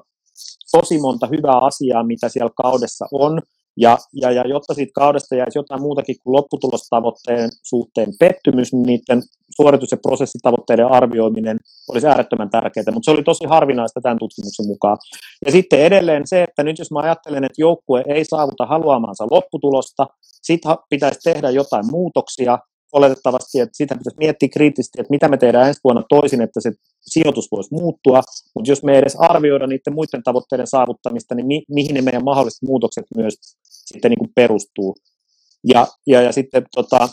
[0.71, 3.41] tosi monta hyvää asiaa, mitä siellä kaudessa on.
[3.77, 9.21] Ja, ja, ja jotta siitä kaudesta jäisi jotain muutakin kuin lopputulostavoitteen suhteen pettymys, niin niiden
[9.55, 11.57] suoritus- ja prosessitavoitteiden arvioiminen
[11.89, 14.97] olisi äärettömän tärkeää, mutta se oli tosi harvinaista tämän tutkimuksen mukaan.
[15.45, 20.07] Ja sitten edelleen se, että nyt jos mä ajattelen, että joukkue ei saavuta haluamansa lopputulosta,
[20.41, 22.57] sitten pitäisi tehdä jotain muutoksia,
[22.93, 26.71] oletettavasti, että sitä pitäisi miettiä kriittisesti, että mitä me tehdään ensi vuonna toisin, että se
[27.01, 28.21] sijoitus voisi muuttua,
[28.55, 32.61] mutta jos me edes arvioida niiden muiden tavoitteiden saavuttamista, niin mi- mihin ne meidän mahdolliset
[32.61, 33.33] muutokset myös
[33.69, 34.95] sitten niin kuin perustuu.
[35.67, 37.09] Ja, ja, ja sitten tota,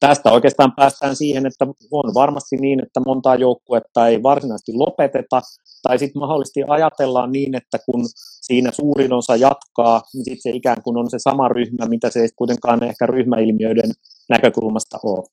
[0.00, 5.40] tästä oikeastaan päästään siihen, että on varmasti niin, että montaa joukkuetta ei varsinaisesti lopeteta,
[5.82, 8.04] tai sitten mahdollisesti ajatellaan niin, että kun
[8.42, 12.20] siinä suurin osa jatkaa, niin sitten se ikään kuin on se sama ryhmä, mitä se
[12.20, 13.90] ei kuitenkaan ehkä ryhmäilmiöiden
[14.28, 15.24] näkökulmasta ole.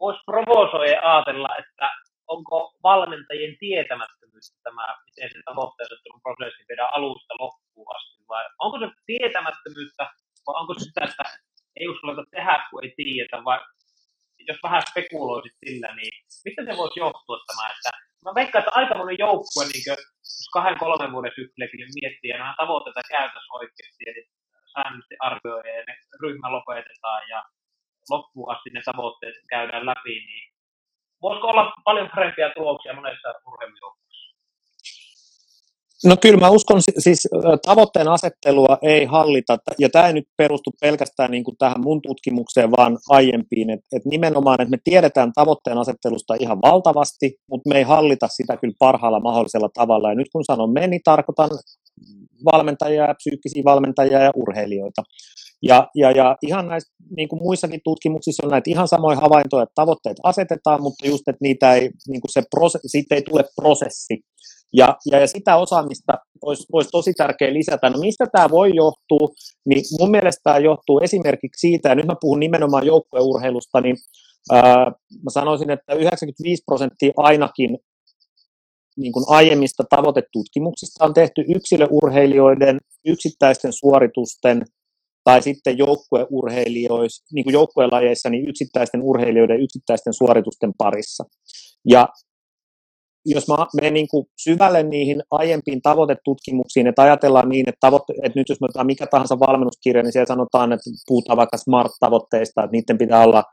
[0.00, 1.86] Voisi provosoida ajatella, että
[2.26, 8.86] onko valmentajien tietämättömyys tämä, miten se tavoitteenasettelun prosessi viedään alusta loppuun asti, vai onko se
[9.06, 10.04] tietämättömyyttä,
[10.46, 11.24] vai onko se sitä, että
[11.76, 13.60] ei uskalleta tehdä, kun ei tiedetä, vai
[14.48, 16.14] jos vähän spekuloisit sillä, niin
[16.44, 17.90] mistä se voisi johtua tämä, että
[18.24, 19.98] mä veikkaan, että aika moni joukkue, niin kuin,
[20.40, 24.22] jos kahden, kolmen vuoden sykliäkin miettii ja nämä tavoitteita käytössä oikeasti, eli
[24.74, 27.40] säännöllisesti arvioi ja ne ryhmä lopetetaan ja
[28.10, 30.44] loppuun asti ne tavoitteet käydään läpi, niin
[31.22, 34.04] voisiko olla paljon parempia tuloksia monessa urheilujoukkueessa?
[36.04, 37.28] No kyllä mä uskon, siis
[37.66, 42.70] tavoitteen asettelua ei hallita, ja tämä ei nyt perustu pelkästään niin kuin tähän mun tutkimukseen,
[42.70, 47.82] vaan aiempiin, että et nimenomaan, että me tiedetään tavoitteen asettelusta ihan valtavasti, mutta me ei
[47.82, 51.50] hallita sitä kyllä parhaalla mahdollisella tavalla, ja nyt kun sanon me, niin tarkoitan
[52.52, 55.02] valmentajia, psyykkisiä valmentajia ja urheilijoita.
[55.62, 59.72] Ja, ja, ja ihan näissä niin kuin muissakin tutkimuksissa on näitä ihan samoja havaintoja, että
[59.74, 64.20] tavoitteet asetetaan, mutta just, että niitä ei, niin kuin se prose, siitä ei tule prosessi.
[64.72, 67.90] Ja, ja, ja sitä osaamista olisi, olisi tosi tärkeää lisätä.
[67.90, 69.28] No mistä tämä voi johtua?
[69.68, 73.96] Niin mun mielestä tämä johtuu esimerkiksi siitä, ja nyt mä puhun nimenomaan joukkueurheilusta, niin
[74.52, 74.86] ää,
[75.24, 77.78] mä sanoisin, että 95 prosenttia ainakin
[78.96, 84.64] niin kuin aiemmista tavoitetutkimuksista on tehty yksilöurheilijoiden yksittäisten suoritusten
[85.24, 91.24] tai sitten joukkueurheilijoissa, niin kuin joukkuelajeissa, niin yksittäisten urheilijoiden yksittäisten suoritusten parissa.
[91.88, 92.08] Ja
[93.26, 98.40] jos mä menen niin kuin syvälle niihin aiempiin tavoitetutkimuksiin, että ajatellaan niin, että, tavoitte, että
[98.40, 102.72] nyt jos me otetaan mikä tahansa valmennuskirja, niin siellä sanotaan, että puhutaan vaikka smart-tavoitteista, että
[102.72, 103.44] niiden pitää olla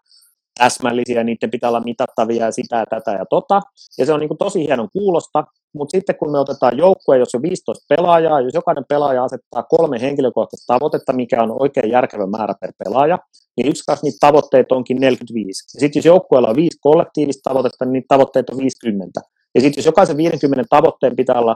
[0.64, 3.62] täsmällisiä, niiden pitää olla mitattavia ja sitä ja tätä ja tota.
[3.98, 5.44] Ja se on niin kuin tosi hienon kuulosta,
[5.74, 10.02] mutta sitten kun me otetaan joukkue, jos on 15 pelaajaa, jos jokainen pelaaja asettaa kolme
[10.02, 13.18] henkilökohtaista tavoitetta, mikä on oikein järkevä määrä per pelaaja,
[13.58, 15.76] niin yksi kanssa niitä tavoitteita onkin 45.
[15.76, 19.22] Ja sitten jos joukkueella on viisi kollektiivista tavoitetta, niin niitä tavoitteita on 50.
[19.56, 21.56] Ja sitten jos jokaisen 50 tavoitteen pitää olla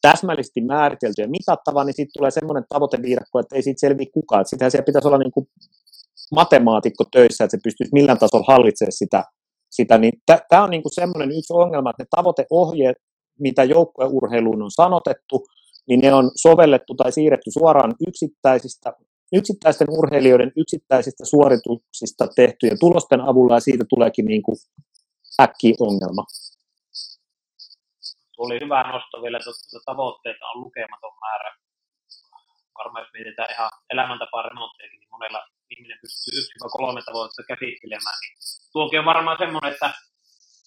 [0.00, 4.46] täsmällisesti määritelty ja mitattava, niin sitten tulee semmoinen tavoiteviidakko, että ei siitä selviä kukaan.
[4.46, 5.46] Sittenhän siellä pitäisi olla niin kuin
[6.34, 9.24] matemaatikko töissä, että se pystyisi millään tasolla hallitsemaan sitä.
[9.70, 10.12] sitä niin
[10.48, 12.96] Tämä on niin kuin semmoinen yksi ongelma, että ne tavoiteohjeet,
[13.40, 15.46] mitä joukkueurheiluun on sanotettu,
[15.88, 18.92] niin ne on sovellettu tai siirretty suoraan yksittäisistä,
[19.32, 24.56] yksittäisten urheilijoiden yksittäisistä suorituksista tehtyjen tulosten avulla, ja siitä tuleekin niin kuin
[25.40, 26.24] äkki ongelma.
[28.36, 31.67] Tuli hyvä nosto vielä, että tavoitteita on lukematon määrä.
[32.80, 35.40] Varmaan jos mietitään ihan elämäntapaa remonttiakin, niin monella
[35.74, 38.34] ihminen pystyy yksi vai kolme tavoitetta käsittelemään, niin
[38.74, 39.88] tuokin on varmaan semmoinen, että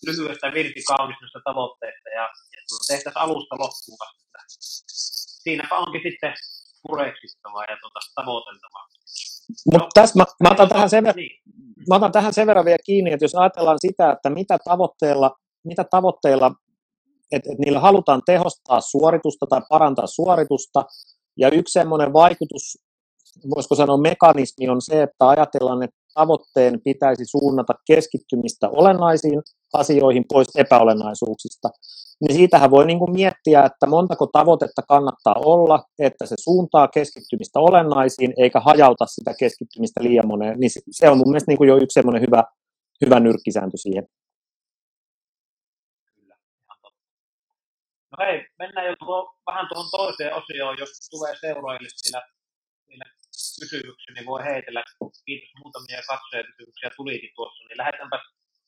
[0.08, 4.39] lyhyestä virti kaunis noista tavoitteista ja, ja tuota, tehtäisiin alusta loppuun vasta.
[5.43, 6.34] Siinäpä onkin sitten
[6.86, 8.86] pureksittavaa ja tuota, tavoiteltavaa.
[9.71, 11.41] Mutta no, tässä mä, mä, otan tähän sen verran, niin.
[11.89, 15.30] mä otan tähän sen verran vielä kiinni, että jos ajatellaan sitä, että mitä tavoitteilla,
[15.63, 16.52] mitä tavoitteilla
[17.32, 20.86] että, että niillä halutaan tehostaa suoritusta tai parantaa suoritusta,
[21.37, 22.77] ja yksi semmoinen vaikutus,
[23.55, 29.41] voisiko sanoa mekanismi on se, että ajatellaan, että tavoitteen pitäisi suunnata keskittymistä olennaisiin
[29.73, 31.69] asioihin pois epäolennaisuuksista.
[32.21, 37.59] Niin siitähän voi niin kuin miettiä, että montako tavoitetta kannattaa olla, että se suuntaa keskittymistä
[37.59, 40.59] olennaisiin, eikä hajauta sitä keskittymistä liian moneen.
[40.59, 42.43] Niin se on mun mielestä niin kuin jo yksi semmoinen hyvä,
[43.05, 44.07] hyvä nyrkkisääntö siihen.
[48.12, 52.21] No hei, mennään jo tuo, vähän tuohon toiseen osioon, jos tulee seuraajille siellä,
[52.86, 53.08] siellä
[53.60, 54.84] kysymyksiä, niin voi heitellä.
[55.26, 58.19] Kiitos muutamia katsojakysymyksiä tulikin tuossa, niin lähdetäänpä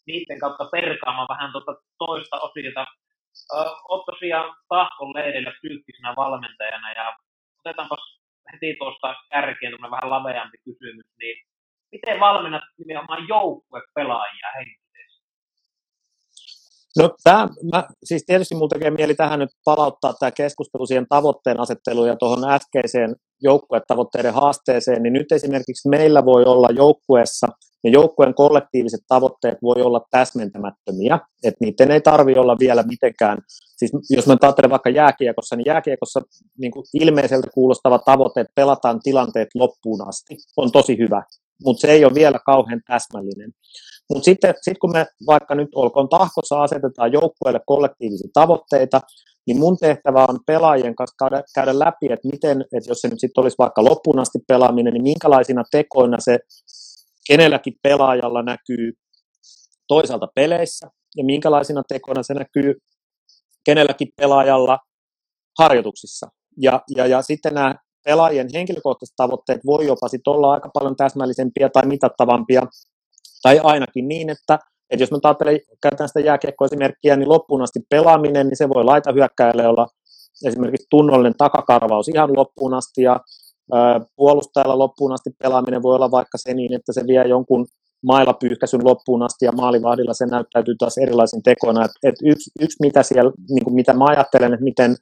[0.07, 2.85] niiden kautta perkaamaan vähän tuota toista osiota.
[3.89, 7.05] Olet tosiaan Tahkon leirillä psyykkisenä valmentajana ja
[7.59, 7.95] otetaanpa
[8.53, 11.35] heti tuosta kärkeen vähän laveampi kysymys, niin
[11.91, 14.82] miten valmennat nimenomaan joukkuepelaajia henkisesti?
[16.99, 21.59] No tämä, mä, siis tietysti minulla tekee mieli tähän nyt palauttaa tämä keskustelu siihen tavoitteen
[21.59, 27.47] asetteluun ja tuohon äskeiseen joukkuetavoitteiden haasteeseen, niin nyt esimerkiksi meillä voi olla joukkueessa
[27.83, 33.37] ja joukkueen kollektiiviset tavoitteet voi olla täsmentämättömiä, että niiden ei tarvitse olla vielä mitenkään,
[33.77, 36.21] siis jos mä ajattelen vaikka jääkiekossa, niin jääkiekossa
[36.57, 41.23] niin kuin ilmeiseltä kuulostava tavoite, että pelataan tilanteet loppuun asti, on tosi hyvä,
[41.65, 43.51] mutta se ei ole vielä kauhean täsmällinen.
[44.09, 49.01] Mutta sitten sit kun me vaikka nyt olkoon tahkossa asetetaan joukkueelle kollektiivisia tavoitteita,
[49.47, 53.19] niin mun tehtävä on pelaajien kanssa käydä, käydä läpi, että miten, että jos se nyt
[53.19, 56.39] sitten olisi vaikka loppuun asti pelaaminen, niin minkälaisina tekoina se
[57.27, 58.93] kenelläkin pelaajalla näkyy
[59.87, 60.87] toisaalta peleissä
[61.17, 62.73] ja minkälaisina tekoina se näkyy
[63.65, 64.79] kenelläkin pelaajalla
[65.59, 66.27] harjoituksissa.
[66.61, 71.69] Ja, ja, ja sitten nämä pelaajien henkilökohtaiset tavoitteet voi jopa sit olla aika paljon täsmällisempiä
[71.69, 72.61] tai mitattavampia,
[73.43, 78.47] tai ainakin niin, että, että jos me ajattelen, käytetään sitä jääkiekkoesimerkkiä, niin loppuun asti pelaaminen,
[78.47, 79.87] niin se voi laita hyökkäjälle olla
[80.45, 83.19] esimerkiksi tunnollinen takakarvaus ihan loppuun asti, ja
[84.15, 87.65] puolustajalla loppuun asti pelaaminen voi olla vaikka se niin, että se vie jonkun
[88.03, 91.85] mailapyyhkäisyn loppuun asti ja maalivahdilla se näyttäytyy taas erilaisin tekoina.
[91.85, 94.95] Et, et yksi, yksi, mitä, siellä, niin kuin mitä mä ajattelen, että miten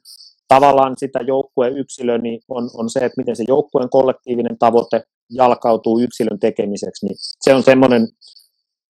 [0.48, 5.02] tavallaan sitä joukkueen yksilö niin on, on se, että miten se joukkueen kollektiivinen tavoite
[5.34, 7.06] jalkautuu yksilön tekemiseksi.
[7.06, 8.08] Niin se on semmoinen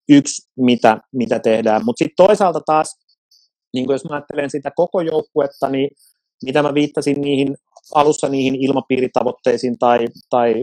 [0.08, 1.82] yksi, mitä, mitä tehdään.
[1.84, 2.96] Mutta sitten toisaalta taas,
[3.74, 5.90] niin jos mä ajattelen sitä koko joukkuetta, niin
[6.44, 7.56] mitä mä viittasin niihin
[7.94, 9.98] alussa niihin ilmapiiritavoitteisiin tai,
[10.30, 10.54] tai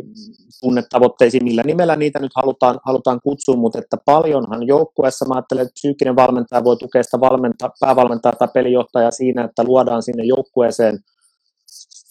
[0.62, 5.74] tunnetavoitteisiin, millä nimellä niitä nyt halutaan, halutaan kutsua, mutta että paljonhan joukkueessa, mä ajattelen, että
[5.74, 11.00] psyykkinen valmentaja voi tukea sitä valmenta, päävalmentajaa tai pelijohtajaa siinä, että luodaan sinne joukkueeseen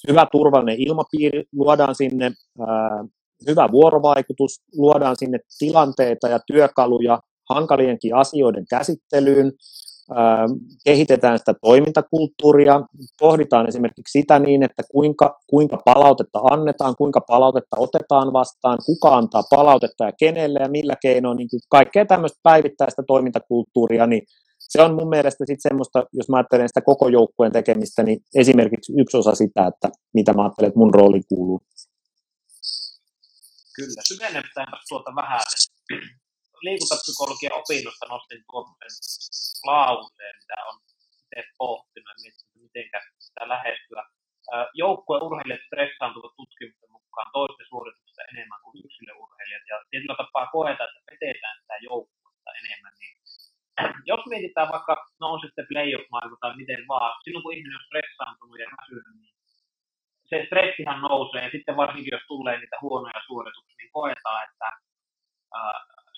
[0.09, 3.05] hyvä turvallinen ilmapiiri, luodaan sinne ää,
[3.47, 7.19] hyvä vuorovaikutus, luodaan sinne tilanteita ja työkaluja
[7.51, 9.53] hankalienkin asioiden käsittelyyn,
[10.85, 12.81] kehitetään sitä toimintakulttuuria,
[13.21, 19.43] pohditaan esimerkiksi sitä niin, että kuinka, kuinka palautetta annetaan, kuinka palautetta otetaan vastaan, kuka antaa
[19.51, 24.23] palautetta ja kenelle ja millä keinoin, niin kuin kaikkea tämmöistä päivittäistä toimintakulttuuria, niin
[24.59, 28.93] se on mun mielestä sitten semmoista, jos mä ajattelen sitä koko joukkueen tekemistä, niin esimerkiksi
[28.99, 31.61] yksi osa sitä, että mitä mä ajattelen, että mun rooli kuuluu.
[33.79, 35.43] Kyllä, syvennetään tuota vähän
[36.67, 38.95] liikuntapsykologian opinnosta nostin tuommoisen
[39.69, 40.77] lauseen, mitä on
[41.23, 42.87] itse pohtinut miettinyt, miten
[43.27, 44.03] sitä lähestyä.
[44.83, 51.57] Joukkueurheilijat stressaantuvat tutkimusten mukaan toisten suorituksesta enemmän kuin yksilöurheilijat ja tietyllä tapaa koetaan, että petetään
[51.61, 52.95] sitä joukkuetta enemmän.
[53.01, 53.15] Niin
[54.11, 58.59] jos mietitään vaikka, no on sitten playoff-maailma tai miten vaan, silloin kun ihminen on stressaantunut
[58.63, 59.38] ja väsynyt, niin
[60.31, 64.69] se stressihan nousee ja sitten varsinkin jos tulee niitä huonoja suorituksia, niin koetaan, että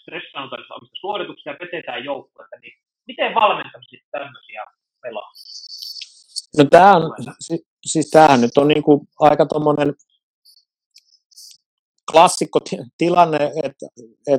[0.02, 2.72] stressaannutaan omista suorituksia ja petetään joukkuetta, niin
[3.06, 4.64] miten valmentamista tämmöisiä
[5.02, 5.30] pelaa?
[6.58, 7.02] No tämä on,
[7.86, 9.94] siis tämähän nyt on niin kuin aika tuommoinen
[12.12, 12.58] klassikko
[12.98, 13.86] tilanne, että,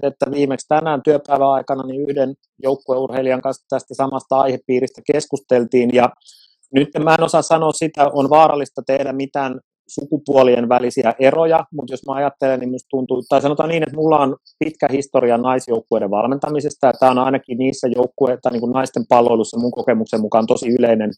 [0.07, 6.09] että viimeksi tänään työpäivän aikana niin yhden joukkueurheilijan kanssa tästä samasta aihepiiristä keskusteltiin ja
[6.71, 12.05] nyt mä en osaa sanoa sitä, on vaarallista tehdä mitään sukupuolien välisiä eroja, mutta jos
[12.07, 16.87] mä ajattelen, niin musta tuntuu, tai sanotaan niin, että mulla on pitkä historia naisjoukkueiden valmentamisesta,
[16.87, 21.11] ja tämä on ainakin niissä joukkueissa, niin kuin naisten palveluissa mun kokemuksen mukaan tosi yleinen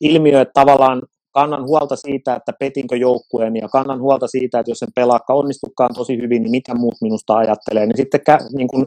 [0.00, 4.78] ilmiö, että tavallaan kannan huolta siitä, että petinkö joukkueen, ja kannan huolta siitä, että jos
[4.78, 8.20] sen pelaakka onnistukaan tosi hyvin, niin mitä muut minusta ajattelee, niin sitten
[8.56, 8.86] niin kuin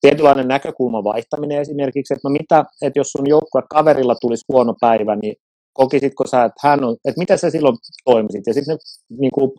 [0.00, 5.16] tietynlainen näkökulman vaihtaminen esimerkiksi, että no mitä, että jos sun joukkue kaverilla tulisi huono päivä,
[5.16, 5.34] niin
[5.72, 8.46] kokisitko sä, että hän on, että miten sä silloin toimisit?
[8.46, 8.78] Ja sitten
[9.18, 9.50] niin kuin,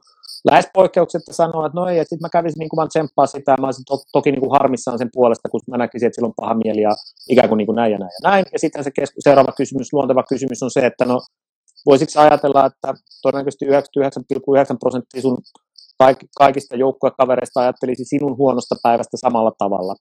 [0.52, 3.56] lähes poikkeuksetta sanoo, että no ei, että sitten mä kävisin niin kuin vaan tsemppaa sitä,
[3.60, 6.54] mä olisin to, toki niin kuin harmissaan sen puolesta, kun mä näkisin, että silloin paha
[6.54, 6.92] mieli ja
[7.30, 8.46] ikään kuin, niin kuin näin ja näin ja näin.
[8.54, 11.22] Ja sitten se kesku, seuraava kysymys, luonteva kysymys on se, että no
[11.86, 13.72] voisitko ajatella, että todennäköisesti 99,9
[14.80, 15.38] prosenttia sun
[16.38, 19.96] kaikista joukkuekavereista ajattelisi sinun huonosta päivästä samalla tavalla.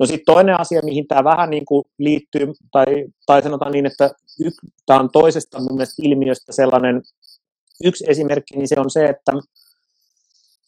[0.00, 2.86] No sitten toinen asia, mihin tämä vähän niin kuin liittyy, tai,
[3.26, 4.10] tai sanotaan niin, että
[4.86, 7.02] tämä on toisesta mun mielestä ilmiöstä sellainen
[7.84, 9.32] yksi esimerkki, niin se on se, että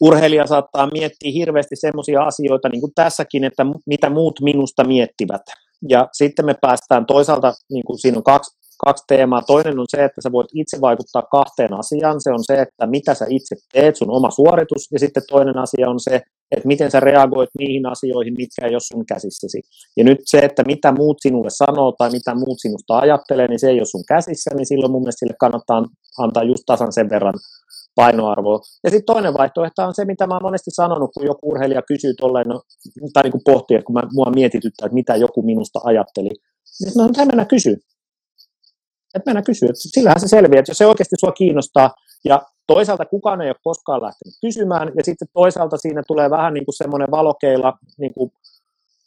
[0.00, 5.42] urheilija saattaa miettiä hirveästi semmoisia asioita, niin kuin tässäkin, että mitä muut minusta miettivät.
[5.88, 9.42] Ja sitten me päästään toisaalta, niin kuin siinä on kaksi kaksi teemaa.
[9.42, 12.20] Toinen on se, että sä voit itse vaikuttaa kahteen asiaan.
[12.20, 14.92] Se on se, että mitä sä itse teet, sun oma suoritus.
[14.92, 16.14] Ja sitten toinen asia on se,
[16.50, 19.60] että miten sä reagoit niihin asioihin, mitkä ei ole sun käsissäsi.
[19.96, 23.68] Ja nyt se, että mitä muut sinulle sanoo tai mitä muut sinusta ajattelee, niin se
[23.68, 25.84] ei ole sun käsissä, niin silloin mun mielestä sille kannattaa
[26.18, 27.34] antaa just tasan sen verran
[27.94, 28.60] painoarvoa.
[28.84, 32.14] Ja sitten toinen vaihtoehto on se, mitä mä oon monesti sanonut, kun joku urheilija kysyy
[32.14, 32.62] tolleen, no,
[33.12, 36.92] tai niin kuin pohtii, että kun mä, mua mietityttää, että mitä joku minusta ajatteli, niin
[36.96, 37.76] mä sanon, mennä kysyä.
[39.18, 39.68] Että mennä kysyä.
[39.74, 41.90] Sillähän se selviää, että jos se oikeasti sua kiinnostaa,
[42.24, 46.64] ja toisaalta kukaan ei ole koskaan lähtenyt kysymään, ja sitten toisaalta siinä tulee vähän niin
[46.64, 48.32] kuin semmoinen valokeila, niin kuin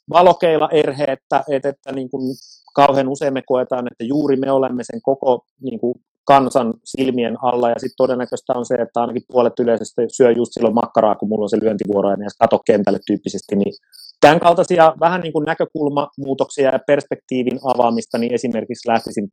[0.10, 2.36] valokeila erhe, että, että, että niin kuin
[2.76, 5.96] kauhean usein me koetaan, että juuri me olemme sen koko niin kuin
[6.26, 10.76] kansan silmien alla, ja sitten todennäköistä on se, että ainakin puolet yleisesti syö just silloin
[10.76, 13.74] makkaraa, kun mulla on se lyöntivuoro, ja kato kentälle tyyppisesti, niin
[14.22, 19.30] tämän kaltaisia vähän niin kuin näkökulmamuutoksia ja perspektiivin avaamista, niin esimerkiksi lähtisin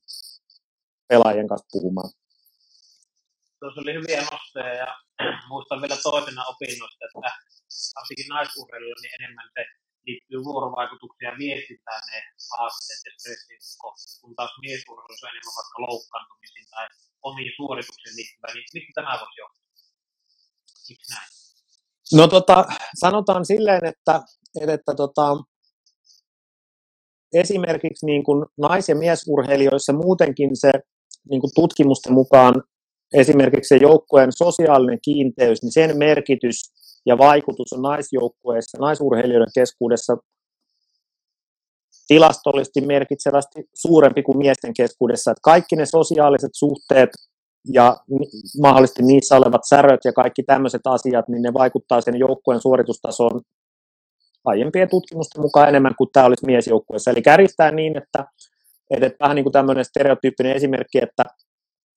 [1.08, 2.10] pelaajien kanssa puhumaan.
[3.60, 4.90] Tuossa oli hyviä nosteja ja
[5.52, 7.18] muistan vielä toisena opinnoista, että
[7.96, 9.62] varsinkin naisurheilulla niin enemmän se
[10.06, 12.18] liittyy vuorovaikutuksia ja viestintään ne
[12.52, 16.86] haasteet ja stressin kohti, kun taas miesurheilussa on enemmän vaikka loukkaantumisiin tai
[17.28, 19.68] omiin suorituksiin liittyvää, niin miksi tämä voisi johtaa?
[20.88, 21.30] Miksi näin?
[22.18, 22.56] No tota,
[23.04, 24.14] sanotaan silleen, että,
[24.60, 25.26] että, että tota,
[27.32, 30.72] esimerkiksi niin kuin nais- ja miesurheilijoissa muutenkin se
[31.30, 32.54] niin kuin tutkimusten mukaan
[33.14, 36.72] esimerkiksi se joukkueen sosiaalinen kiinteys, niin sen merkitys
[37.06, 40.16] ja vaikutus on naisjoukkueissa, naisurheilijoiden keskuudessa
[42.08, 45.30] tilastollisesti merkitsevästi suurempi kuin miesten keskuudessa.
[45.30, 47.10] Että kaikki ne sosiaaliset suhteet
[47.72, 47.96] ja
[48.60, 53.40] mahdollisesti niissä olevat säröt ja kaikki tämmöiset asiat, niin ne vaikuttaa sen joukkueen suoritustasoon
[54.44, 57.10] aiempien tutkimusten mukaan enemmän kuin tämä olisi miesjoukkueessa.
[57.10, 58.24] Eli kärjistää niin, että,
[58.90, 61.24] että vähän niin kuin tämmöinen stereotyyppinen esimerkki, että,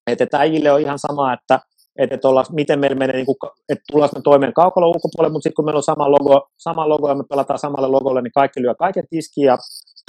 [0.07, 1.59] että äijille on ihan sama, että
[1.95, 3.25] että, että olla, miten meillä menee, niin
[3.69, 7.09] että tullaanko me toimeen kaukalon ulkopuolelle, mutta sitten kun meillä on sama logo, sama logo
[7.09, 9.57] ja me pelataan samalle logolle, niin kaikki lyö kaiken tiskiin ja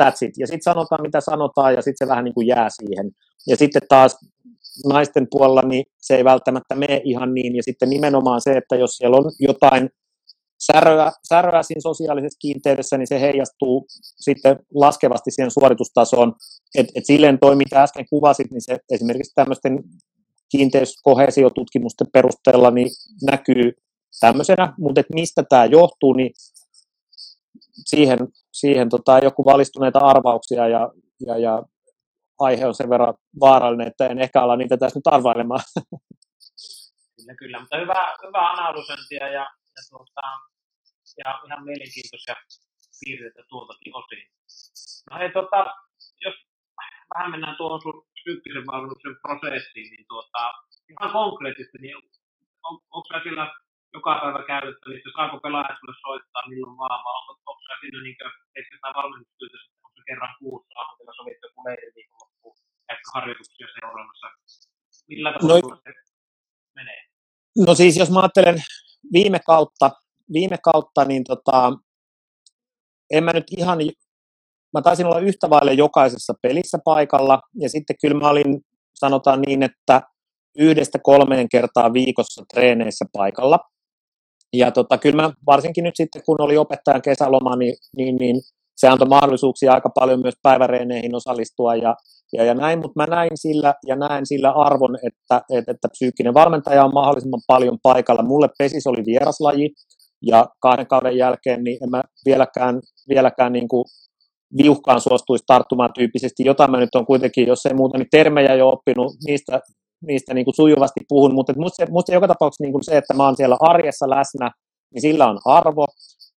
[0.03, 0.35] that's it.
[0.39, 3.11] Ja sitten sanotaan, mitä sanotaan, ja sitten se vähän niin kuin jää siihen.
[3.47, 4.17] Ja sitten taas
[4.89, 7.57] naisten puolella, niin se ei välttämättä mene ihan niin.
[7.57, 9.91] Ja sitten nimenomaan se, että jos siellä on jotain
[10.67, 13.87] säröä, säröä siinä sosiaalisessa kiinteydessä, niin se heijastuu
[14.21, 16.35] sitten laskevasti siihen suoritustasoon.
[16.79, 19.83] Et, et silleen toi, mitä äsken kuvasit, niin se esimerkiksi tämmöisten
[20.49, 22.89] kiinteyskohesiotutkimusten perusteella niin
[23.31, 23.73] näkyy
[24.21, 26.31] tämmöisenä, mutta et mistä tämä johtuu, niin
[27.87, 28.19] siihen,
[28.53, 30.89] siihen tota, joku valistuneita arvauksia ja,
[31.27, 31.63] ja, ja
[32.39, 35.61] aihe on sen verran vaarallinen, että en ehkä ala niitä tässä nyt arvailemaan.
[37.17, 39.47] Kyllä, kyllä, mutta hyvä, hyvä analysointia ja, ja,
[39.91, 40.52] tuota,
[41.21, 42.37] ja ihan mielenkiintoisia
[43.01, 44.23] piirteitä tuoltakin osin.
[45.11, 45.61] No hei, tota,
[46.25, 46.37] jos
[47.15, 50.43] vähän mennään tuohon sun psyykkisen valmennuksen prosessiin, niin tuota,
[50.93, 51.97] ihan konkreettisesti, niin
[52.67, 53.47] on, onko sä siellä
[53.97, 58.17] joka päivä käytettävissä, saako pelaajat sulle soittaa milloin vaan, vai onko, onko sä siinä niin
[58.19, 62.49] kuin, valmennustyötä, onko kerran kuussa, onko teillä sovittu joku leiriviikonloppu,
[62.93, 64.27] ehkä harjoituksia seuraamassa,
[65.11, 65.93] millä tavalla no, se
[66.79, 67.03] menee?
[67.67, 68.59] No siis jos mä ajattelen
[69.17, 69.87] viime kautta,
[70.33, 71.73] viime kautta niin tota,
[73.13, 73.79] en mä nyt ihan
[74.75, 78.61] mä taisin olla yhtä vaille jokaisessa pelissä paikalla, ja sitten kyllä mä olin,
[78.95, 80.03] sanotaan niin, että
[80.59, 83.59] yhdestä kolmeen kertaa viikossa treeneissä paikalla.
[84.53, 88.41] Ja tota, kyllä mä varsinkin nyt sitten, kun oli opettajan kesäloma, niin, niin, niin
[88.77, 91.95] se antoi mahdollisuuksia aika paljon myös päiväreeneihin osallistua ja,
[92.33, 96.35] ja, ja näin, mutta mä näin sillä ja näen sillä arvon, että, että, että psyykkinen
[96.35, 98.23] valmentaja on mahdollisimman paljon paikalla.
[98.23, 99.71] Mulle pesis oli vieraslaji
[100.23, 103.85] ja kahden kauden jälkeen niin en mä vieläkään, vieläkään niin kuin
[104.57, 108.69] viuhkaan suostuisi tarttumaan tyyppisesti, jota mä nyt on kuitenkin, jos ei muuta, niin termejä jo
[108.69, 109.61] oppinut, niistä,
[110.07, 113.25] niistä niin kuin sujuvasti puhun, mutta musta, musta joka tapauksessa niin kuin se, että mä
[113.25, 114.51] oon siellä arjessa läsnä,
[114.95, 115.87] niin sillä on arvo,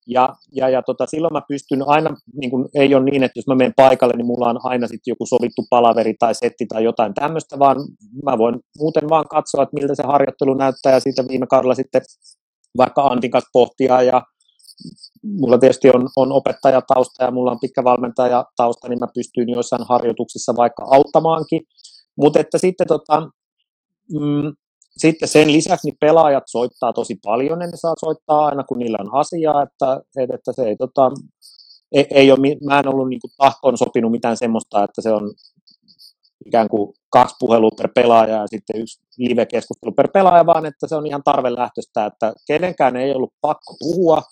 [0.06, 3.46] ja, ja, ja tota, silloin mä pystyn aina, niin kuin, ei ole niin, että jos
[3.46, 7.14] mä menen paikalle, niin mulla on aina sitten joku sovittu palaveri tai setti tai jotain
[7.14, 7.76] tämmöistä, vaan
[8.24, 12.02] mä voin muuten vaan katsoa, että miltä se harjoittelu näyttää, ja siitä viime kaudella sitten
[12.76, 14.22] vaikka Antin kanssa pohtia ja
[15.22, 20.56] mulla tietysti on, on opettajatausta ja mulla on pitkä valmentajatausta, niin mä pystyin joissain harjoituksissa
[20.56, 21.62] vaikka auttamaankin.
[22.16, 23.20] Mutta että sitten, tota,
[24.12, 24.52] mm,
[24.96, 28.98] sitten sen lisäksi niin pelaajat soittaa tosi paljon, ja ne saa soittaa aina kun niillä
[29.00, 30.00] on asiaa, että,
[30.34, 31.10] että se ei, tota,
[31.92, 35.34] ei, ei ole, mä en ollut niin tahtoon sopinut mitään semmoista, että se on
[36.46, 40.96] ikään kuin kaksi puhelua per pelaaja ja sitten yksi live-keskustelu per pelaaja, vaan että se
[40.96, 44.22] on ihan tarvelähtöistä, että kenenkään ei ollut pakko puhua,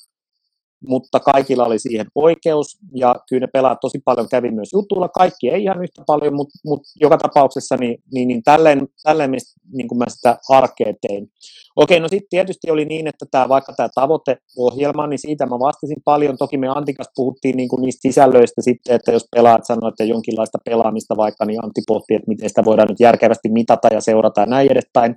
[0.86, 4.28] mutta kaikilla oli siihen oikeus, ja kyllä ne pelaat tosi paljon.
[4.28, 8.42] Kävi myös jutulla, kaikki ei ihan yhtä paljon, mutta, mutta joka tapauksessa niin, niin, niin
[8.42, 9.30] tälleen, tälleen
[9.72, 11.28] niin kuin mä sitä arkea tein.
[11.76, 16.02] Okei, no sitten tietysti oli niin, että tämä, vaikka tämä tavoiteohjelma, niin siitä mä vastasin
[16.04, 20.04] paljon, toki me Antikas puhuttiin niin kuin niistä sisällöistä sitten, että jos pelaat sanoo, että
[20.04, 24.40] jonkinlaista pelaamista vaikka, niin Antti pohti, että miten sitä voidaan nyt järkevästi mitata ja seurata
[24.40, 25.14] ja näin edespäin,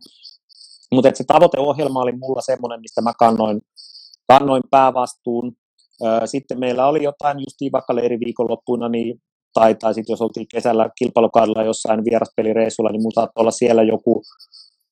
[0.91, 3.61] mutta se tavoiteohjelma oli mulla semmoinen, mistä mä kannoin
[4.28, 5.53] kannoin päävastuun.
[6.26, 9.21] Sitten meillä oli jotain justiin vaikka leiriviikonloppuina, niin,
[9.53, 14.21] tai, tai sitten jos oltiin kesällä kilpailukaudella jossain vieraspelireissulla, niin muuta olla siellä joku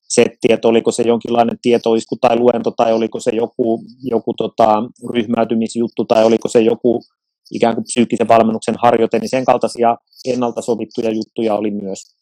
[0.10, 6.06] setti, että oliko se jonkinlainen tietoisku tai luento, tai oliko se joku, joku tota, ryhmäytymisjuttu,
[6.06, 7.02] tai oliko se joku
[7.52, 12.16] ikään kuin psyykkisen valmennuksen harjoite, niin sen kaltaisia ennalta sovittuja juttuja oli myös.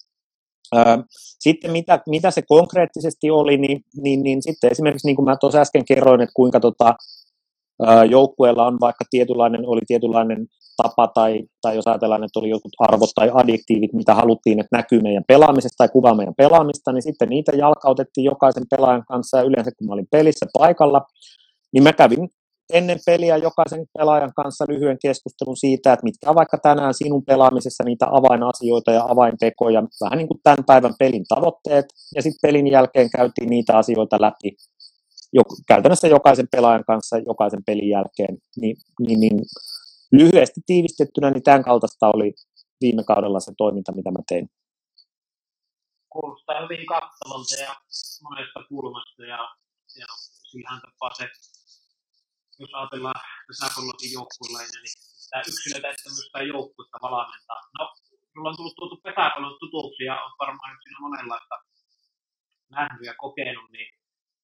[1.40, 5.62] Sitten mitä, mitä se konkreettisesti oli, niin, niin, niin sitten esimerkiksi niin kuin mä tuossa
[5.62, 6.96] äsken kerroin, että kuinka tota,
[8.10, 10.48] joukkueella on vaikka tietynlainen, oli tietynlainen
[10.84, 15.02] tapa tai, tai jos ajatellaan, että oli jotkut arvot tai adjektiivit, mitä haluttiin, että näkyy
[15.02, 19.38] meidän pelaamisesta tai kuvaa meidän pelaamista, niin sitten niitä jalkautettiin jokaisen pelaajan kanssa.
[19.38, 21.02] Ja yleensä kun mä olin pelissä paikalla,
[21.74, 22.30] niin mä kävin
[22.74, 27.84] ennen peliä jokaisen pelaajan kanssa lyhyen keskustelun siitä, että mitkä on vaikka tänään sinun pelaamisessa
[27.84, 31.86] niitä avainasioita ja avaintekoja, vähän niin kuin tämän päivän pelin tavoitteet,
[32.16, 34.55] ja sitten pelin jälkeen käytiin niitä asioita läpi
[35.34, 38.38] jo, käytännössä jokaisen pelaajan kanssa jokaisen pelin jälkeen.
[38.62, 39.39] Niin, niin, niin
[40.12, 42.34] lyhyesti tiivistettynä, niin tämän kaltaista oli
[42.82, 44.49] viime kaudella se toiminta, mitä mä tein.
[46.09, 47.76] Kuulostaa hyvin kattavalta ja
[48.24, 49.39] monesta kulmasta ja,
[49.99, 50.07] ja
[50.51, 51.30] siihen tapaa se
[52.62, 54.97] jos ajatellaan pesäpallokin joukkuelainen, niin
[55.30, 57.62] tämä että myös tämä joukkuetta valmentaa.
[57.80, 57.84] No,
[58.32, 61.55] sulla on tullut tuotu pesäpallon tutuksi ja on varmaan siinä monenlaista
[62.78, 63.89] nähnyt ja kokenut, niin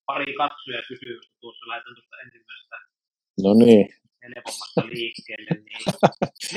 [0.09, 2.77] pari katsoja kysymystä tuossa, laitan tuosta ensimmäisestä
[3.43, 3.85] no niin.
[4.23, 5.53] helpommasta liikkeelle.
[5.65, 5.83] Niin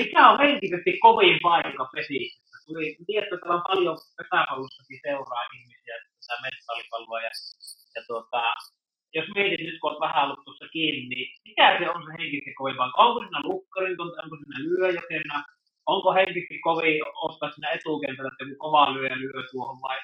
[0.00, 2.40] mikä on henkisesti kovin paikka pesissä?
[2.66, 7.32] Tuli, tiedätkö, että on paljon pesäpallossakin seuraa ihmisiä tätä mentaalipalloa ja,
[7.94, 8.42] ja tuota,
[9.16, 12.54] jos mietit nyt, kun olet vähän ollut tuossa kiinni, niin mikä se on se henkisesti
[12.58, 13.02] kovin paikka?
[13.04, 15.36] Onko siinä lukkarin, onko siinä lyöjokena,
[15.92, 19.98] onko henkisesti kovin ottaa siinä etukentällä, että joku kova lyö lyö tuohon vai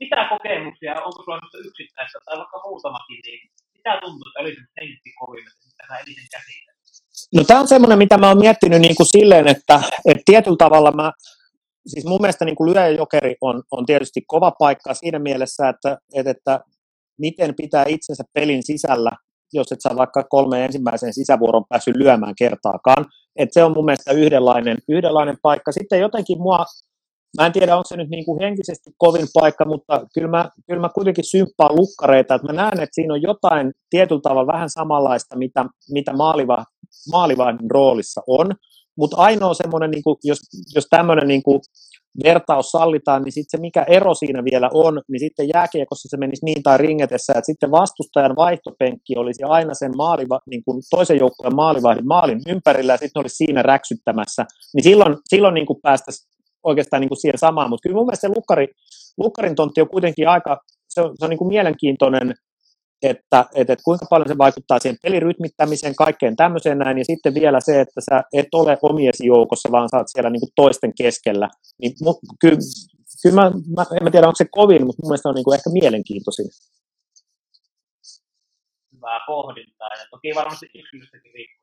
[0.00, 3.40] mitä kokemuksia, onko sulla yksittäistä tai vaikka muutamakin, niin
[3.76, 6.72] mitä tuntuu, että olisi henkisesti kovin, mitä sä eniten käsitellä?
[7.36, 9.76] No tämä on semmoinen, mitä mä oon miettinyt niin kuin silleen, että,
[10.10, 11.12] että tietyllä tavalla mä,
[11.86, 16.30] siis mun mielestä niin kuin lyöjäjokeri on, on tietysti kova paikka siinä mielessä, että, että,
[16.30, 16.60] että
[17.18, 19.10] miten pitää itsensä pelin sisällä,
[19.52, 23.06] jos et saa vaikka kolme ensimmäisen sisävuoron päässyt lyömään kertaakaan.
[23.36, 25.72] Et se on mun mielestä yhdenlainen, yhdenlainen paikka.
[25.72, 26.64] Sitten jotenkin mua,
[27.40, 30.80] mä en tiedä onko se nyt niin kuin henkisesti kovin paikka, mutta kyllä mä, kyllä
[30.80, 35.38] mä kuitenkin symppaan lukkareita, että mä näen, että siinä on jotain tietyllä tavalla vähän samanlaista,
[35.38, 36.64] mitä, mitä maaliva,
[37.12, 38.46] maalivahdin roolissa on.
[38.96, 40.38] Mutta ainoa semmoinen, niin jos,
[40.74, 41.42] jos tämmöinen niin
[42.24, 46.44] vertaus sallitaan, niin sitten se mikä ero siinä vielä on, niin sitten jääkiekossa se menisi
[46.44, 51.56] niin tai ringetessä, että sitten vastustajan vaihtopenkki olisi aina sen maaliva, niin kuin toisen joukkueen
[51.56, 54.44] maalivahdin maalin ympärillä ja sitten olisi siinä räksyttämässä,
[54.74, 56.28] niin silloin, silloin niin päästäisiin
[56.64, 58.68] oikeastaan niin kuin siihen samaan, mutta kyllä mun mielestä se lukkari,
[59.18, 60.58] lukkarin tontti on kuitenkin aika,
[60.88, 62.34] se on, se on niin kuin mielenkiintoinen
[63.02, 67.60] että, että, että kuinka paljon se vaikuttaa siihen pelirytmittämiseen, kaikkeen tämmöiseen näin, ja sitten vielä
[67.60, 71.48] se, että sä et ole omiesi joukossa, vaan sä oot siellä niin kuin toisten keskellä,
[71.80, 72.58] niin mu, kyllä,
[73.22, 75.56] kyllä mä, mä, en mä tiedä, onko se kovin, mutta mun mielestä on niin kuin
[75.56, 76.48] ehkä mielenkiintoisin.
[78.94, 81.62] Hyvää pohdintaa, ja toki varmasti yksilöstäkin riippuu,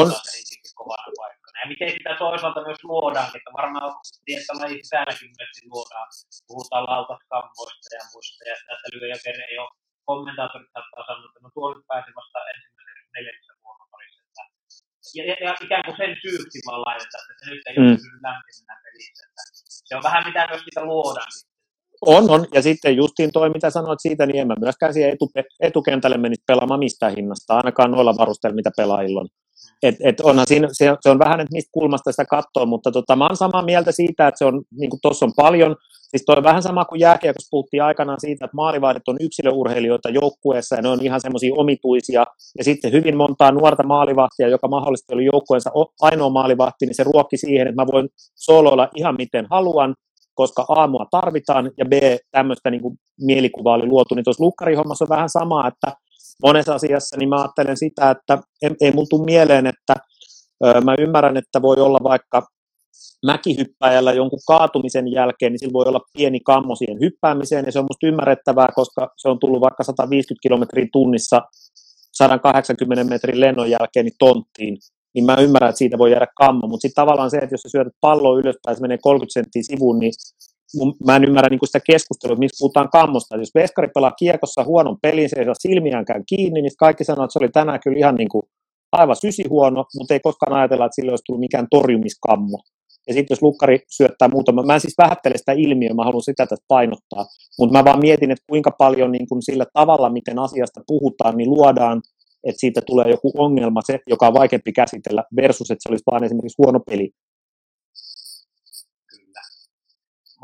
[0.00, 0.08] on.
[0.80, 1.56] kovana paikkana.
[1.62, 3.90] Ja miten sitä toisaalta myös luodaan, että varmaan
[4.24, 6.08] tietää laji sisälläkin myös luodaan.
[6.48, 9.70] Puhutaan lautaskammoista ja muista, ja tästä lyöjäkerne ei ole
[10.10, 14.20] kommentaattorit saattaa sanoa, että no tuo nyt pääsi vasta ensimmäisen neljännessä vuoroparissa.
[15.16, 17.84] Ja, ja, ja, ikään kuin sen syyksi vaan laitetaan, että se nyt ei mm.
[17.84, 19.22] ole lämpimänä pelissä.
[19.28, 19.42] Että
[19.88, 21.32] se on vähän mitä myös sitä luodaan.
[22.14, 22.46] On, on.
[22.54, 25.30] Ja sitten justiin toi, mitä sanoit siitä, niin en mä myöskään siihen etu,
[25.60, 29.28] etukentälle menisi pelaamaan mistään hinnasta, ainakaan noilla varusteilla, mitä pelaajilla on.
[29.82, 33.16] Et, et onhan siinä, se, se, on vähän, että mistä kulmasta sitä katsoo, mutta tota,
[33.16, 35.76] mä oon samaa mieltä siitä, että se on, niin tuossa on paljon,
[36.10, 40.76] siis toi on vähän sama kuin jääkiekossa puhuttiin aikanaan siitä, että maalivahdit on yksilöurheilijoita joukkueessa
[40.76, 42.24] ja ne on ihan semmoisia omituisia,
[42.58, 47.36] ja sitten hyvin montaa nuorta maalivahtia, joka mahdollisesti oli joukkueensa ainoa maalivahti, niin se ruokki
[47.36, 49.94] siihen, että mä voin sooloilla ihan miten haluan,
[50.34, 51.92] koska aamua tarvitaan, ja B,
[52.30, 55.92] tämmöistä niin kuin mielikuvaa oli luotu, niin tuossa lukkarihommassa on vähän sama, että
[56.42, 59.94] monessa asiassa, niin mä ajattelen sitä, että ei, ei mulla mieleen, että
[60.64, 62.42] ö, mä ymmärrän, että voi olla vaikka
[63.26, 67.84] mäkihyppäjällä jonkun kaatumisen jälkeen, niin sillä voi olla pieni kammo siihen hyppäämiseen, ja se on
[67.90, 71.42] musta ymmärrettävää, koska se on tullut vaikka 150 kilometriä tunnissa
[72.12, 74.78] 180 metrin lennon jälkeen niin tonttiin,
[75.14, 77.68] niin mä ymmärrän, että siitä voi jäädä kammo, mutta sitten tavallaan se, että jos sä
[77.68, 80.12] syötät palloa ylöspäin, se menee 30 senttiä sivuun, niin
[81.06, 83.36] mä en ymmärrä niin sitä keskustelua, miksi puhutaan kammosta.
[83.36, 87.32] Jos veskari pelaa kiekossa huonon pelin, se ei saa silmiäänkään kiinni, niin kaikki sanoo, että
[87.32, 88.42] se oli tänään kyllä ihan niin kuin
[88.92, 92.58] aivan sysihuono, mutta ei koskaan ajatella, että sillä olisi tullut mikään torjumiskammo.
[93.08, 96.46] Ja sitten jos lukkari syöttää muutama, mä en siis vähättele sitä ilmiöä, mä haluan sitä
[96.46, 97.26] tästä painottaa,
[97.58, 101.50] mutta mä vaan mietin, että kuinka paljon niin kuin sillä tavalla, miten asiasta puhutaan, niin
[101.50, 102.02] luodaan,
[102.44, 106.24] että siitä tulee joku ongelma, se, joka on vaikeampi käsitellä, versus, että se olisi vain
[106.24, 107.10] esimerkiksi huono peli.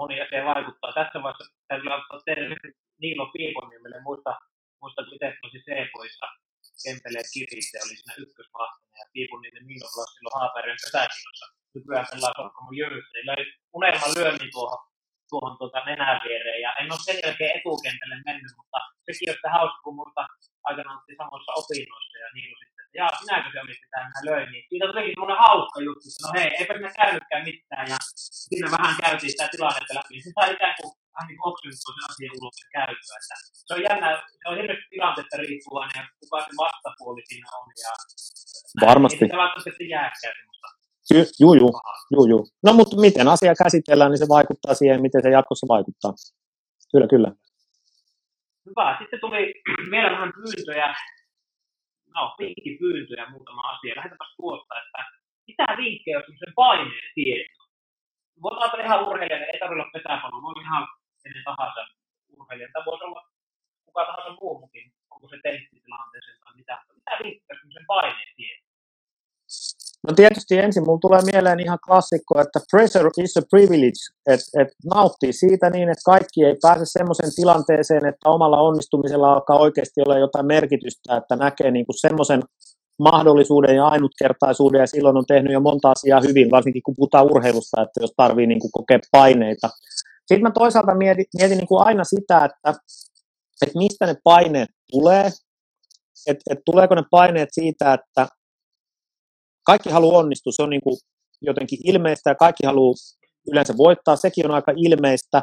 [0.00, 0.96] Moni asia vaikuttaa.
[0.98, 2.72] Tässä vaiheessa täytyy antaa terveisiä
[3.02, 3.98] Niilo Piiponiemelle.
[4.08, 4.32] Muista,
[4.80, 6.26] muista miten se oli C-poissa
[6.84, 12.76] Kempeleen kiriste oli siinä ykkösvahtana ja Piiponiemen Niilo pelasi silloin Haapärin pesäkilossa nykyään pelaa Sorkkamon
[12.80, 13.12] Jyrssä.
[13.14, 13.42] Niin löi
[13.76, 14.82] unelma lyönnin tuohon,
[15.30, 16.60] tuohon tuota nenän viereen.
[16.66, 20.22] Ja en ole sen jälkeen etukentälle mennyt, mutta sekin on hauska, kun muuta
[20.68, 22.50] aikanaan oltiin samoissa opinnoissa ja niin
[22.98, 24.48] jaa, sinäkö se oli sitä, mä löin.
[24.52, 27.86] Niin siitä tulikin semmoinen hauska juttu, että no hei, eipä sinä käynytkään mitään.
[27.92, 27.98] Ja
[28.46, 30.10] siinä vähän käytiin sitä tilannetta läpi.
[30.12, 33.14] Niin se sai ikään kuin vähän niin oksentua sen asian ulos ja käytyä.
[33.20, 33.36] Että
[33.66, 34.08] se on jännä,
[34.40, 37.66] se on hirveästi tilanteesta riippuvainen ja kuka se vastapuoli siinä on.
[37.84, 37.92] Ja
[38.88, 39.22] Varmasti.
[39.24, 40.36] Ei sitä välttämättä jääkään
[41.12, 41.72] Ky- juu, juu,
[42.14, 42.42] juu, juu.
[42.66, 46.12] No mutta miten asia käsitellään, niin se vaikuttaa siihen, miten se jatkossa vaikuttaa.
[46.92, 47.32] Kyllä, kyllä.
[48.66, 48.96] Hyvä.
[49.00, 49.42] Sitten tuli
[49.94, 50.94] vielä vähän pyyntöjä,
[52.14, 53.96] no vinkkipyyntöjä muutama asia.
[53.96, 55.00] Lähdetäänpä tuosta, että
[55.46, 57.60] mitä vinkkejä on sen paineen tieto?
[58.42, 60.88] Voit ajatella ihan urheilijan, ei tarvitse olla pesäpallo, voi ihan
[61.22, 61.80] kenen tahansa
[62.36, 62.72] urheilijan.
[62.72, 63.22] Tämä voisi olla
[63.84, 66.74] kuka tahansa muukin, onko se tennistilanteeseen tai mitä.
[66.94, 68.69] Mitä vinkkejä on sen paineen tieto?
[70.08, 74.68] No tietysti ensin mulla tulee mieleen ihan klassikko, että pressure is a privilege, että et
[74.94, 80.18] nauttii siitä niin, että kaikki ei pääse semmoiseen tilanteeseen, että omalla onnistumisella alkaa oikeasti olla
[80.18, 82.42] jotain merkitystä, että näkee niin semmoisen
[82.98, 87.82] mahdollisuuden ja ainutkertaisuuden ja silloin on tehnyt jo monta asiaa hyvin, varsinkin kun puhutaan urheilusta,
[87.82, 89.68] että jos tarvii niin kuin kokea paineita.
[90.26, 92.80] Sitten mä toisaalta mietin, mietin niin kuin aina sitä, että,
[93.62, 95.26] että mistä ne paineet tulee,
[96.26, 98.26] että, että tuleeko ne paineet siitä, että
[99.70, 100.96] kaikki haluaa onnistua, se on niin kuin
[101.42, 102.94] jotenkin ilmeistä ja kaikki haluaa
[103.50, 105.42] yleensä voittaa, sekin on aika ilmeistä.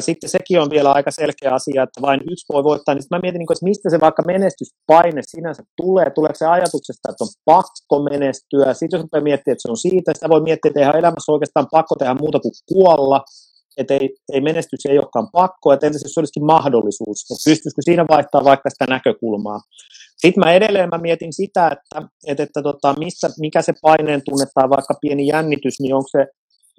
[0.00, 3.42] Sitten sekin on vielä aika selkeä asia, että vain yksi voi voittaa, niin mä mietin,
[3.42, 9.00] että mistä se vaikka menestyspaine sinänsä tulee, tuleeko se ajatuksesta, että on pakko menestyä, sitten
[9.00, 12.14] jos miettiä, että se on siitä, sitä voi miettiä, että eihän elämässä oikeastaan pakko tehdä
[12.14, 13.18] muuta kuin kuolla,
[13.78, 17.82] että ei, ei menestys ei olekaan pakko, että entäs jos se olisikin mahdollisuus, että pystyisikö
[17.82, 19.60] siinä vaihtaa vaikka sitä näkökulmaa.
[20.16, 24.46] Sitten mä edelleen mä mietin sitä, että, että, että tota, missä, mikä se paineen tunne
[24.54, 26.26] tai vaikka pieni jännitys, niin onko se,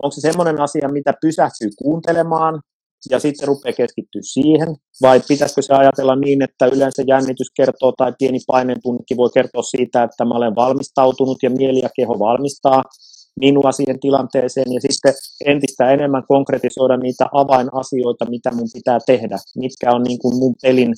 [0.04, 2.62] onko se semmoinen asia, mitä pysähtyy kuuntelemaan
[3.10, 8.14] ja sitten rupeaa keskittyä siihen, vai pitäisikö se ajatella niin, että yleensä jännitys kertoo tai
[8.20, 12.84] pieni paineen tunnekin voi kertoa siitä, että mä olen valmistautunut ja mieli ja keho valmistaa
[13.39, 15.13] minua siihen tilanteeseen ja sitten
[15.45, 20.93] entistä enemmän konkretisoida niitä avainasioita, mitä mun pitää tehdä, mitkä on niin kuin mun pelin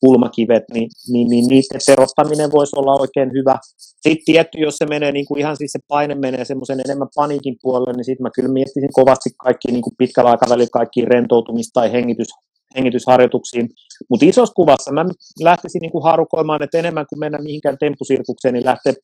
[0.00, 3.58] kulmakivet, niin, niin, niin niiden terottaminen voisi olla oikein hyvä.
[3.78, 7.56] Sitten tietty, jos se menee niin kuin ihan siis se paine menee semmoisen enemmän paniikin
[7.62, 11.92] puolelle, niin sitten mä kyllä miettisin kovasti kaikki niin kuin pitkällä aikavälillä kaikki rentoutumista tai
[11.92, 12.28] hengitys,
[12.76, 13.68] hengitysharjoituksiin.
[14.10, 15.04] Mutta isossa kuvassa mä
[15.40, 18.94] lähtisin niin kuin harukoimaan, että enemmän kuin mennä mihinkään tempusirkukseen, niin lähtee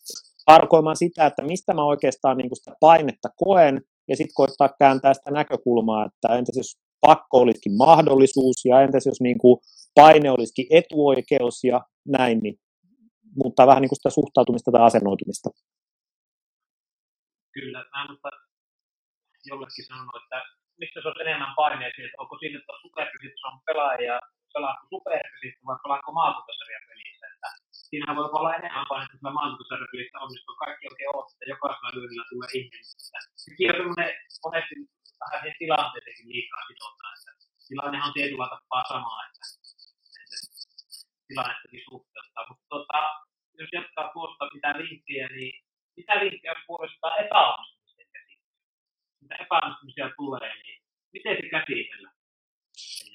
[0.50, 5.30] harukoimaan sitä, että mistä mä oikeastaan niin sitä painetta koen, ja sitten koittaa kääntää sitä
[5.30, 9.58] näkökulmaa, että entäs jos pakko olisikin mahdollisuus, ja entäs jos niin kuin
[9.94, 11.80] paine olisikin etuoikeus ja
[12.16, 12.56] näin, niin
[13.42, 15.48] muuttaa vähän niin kuin sitä suhtautumista tai asennoitumista.
[17.54, 18.30] Kyllä, mä mutta
[19.50, 20.38] jollekin sanonut, että
[20.80, 24.20] mistä se on enemmän paineisia, että onko siinä, että superkysitys on pelaaja
[24.54, 27.19] pelaako superkysitys vai pelaako maakuntasarjan pelissä,
[27.90, 32.26] siinä voi olla enemmän painetta, että maakuntasarjan pelissä onnistuu kaikki oikein oot, että jokaisella lyönnillä
[32.32, 32.50] tulee.
[33.44, 34.10] Sekin on semmoinen
[34.44, 34.74] monesti
[35.20, 37.32] vähän siihen tilanteeseenkin liikaa sitotaan, että
[37.68, 39.42] tilannehan on tietyllä tapaa sama, että
[41.28, 42.48] tilannettakin suhteuttaa.
[42.48, 43.00] Mutta tota,
[43.60, 45.54] jos jatkaa tuosta mitä vinkkejä, niin
[45.96, 48.66] mitä vinkkejä puolestaan epäonnistumisten käsittelyä?
[49.22, 50.76] Mitä epäonnistumisia tulee, niin
[51.14, 52.19] miten se käsitellään?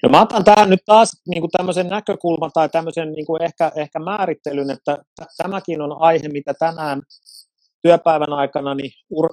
[0.02, 3.72] No mä otan tähän nyt taas niin kuin tämmöisen näkökulman tai tämmöisen niin kuin ehkä,
[3.76, 4.98] ehkä määrittelyn, että
[5.36, 7.02] tämäkin on aihe, mitä tänään
[7.82, 9.28] työpäivän aikana niin ur,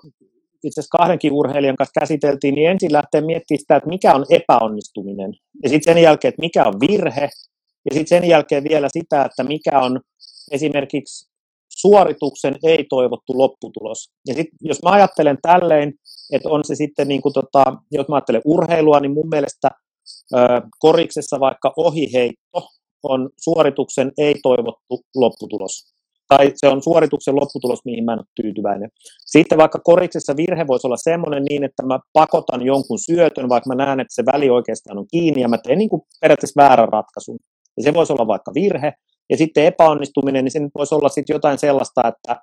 [0.64, 5.34] itse asiassa kahdenkin urheilijan kanssa käsiteltiin, niin ensin lähtee miettimään sitä, että mikä on epäonnistuminen.
[5.64, 7.30] Ja sitten sen jälkeen, että mikä on virhe,
[7.90, 10.02] ja sitten sen jälkeen vielä sitä, että mikä on
[10.52, 11.34] esimerkiksi
[11.70, 14.10] suorituksen ei-toivottu lopputulos.
[14.28, 15.94] Ja sit, jos mä ajattelen tälleen,
[16.34, 19.70] että on se sitten, niin kuin tota, jos mä ajattelen urheilua, niin mun mielestä
[20.80, 22.68] koriksessa vaikka ohiheitto
[23.04, 25.94] on suorituksen ei-toivottu lopputulos.
[26.28, 28.90] Tai se on suorituksen lopputulos, mihin mä en ole tyytyväinen.
[29.26, 33.86] Sitten vaikka koriksessa virhe voisi olla semmoinen niin, että mä pakotan jonkun syötön, vaikka mä
[33.86, 37.40] näen, että se väli oikeastaan on kiinni, ja mä teen niin kuin periaatteessa väärän ratkaisun.
[37.78, 38.94] Ja se voisi olla vaikka virhe,
[39.30, 42.42] ja sitten epäonnistuminen, niin se voisi olla sitten jotain sellaista, että,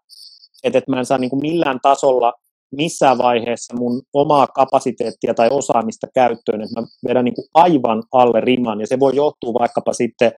[0.65, 2.33] että, että mä en saa niin kuin millään tasolla
[2.73, 8.41] missään vaiheessa mun omaa kapasiteettia tai osaamista käyttöön, että mä vedän niin kuin aivan alle
[8.41, 10.33] riman, ja se voi johtua vaikkapa sitten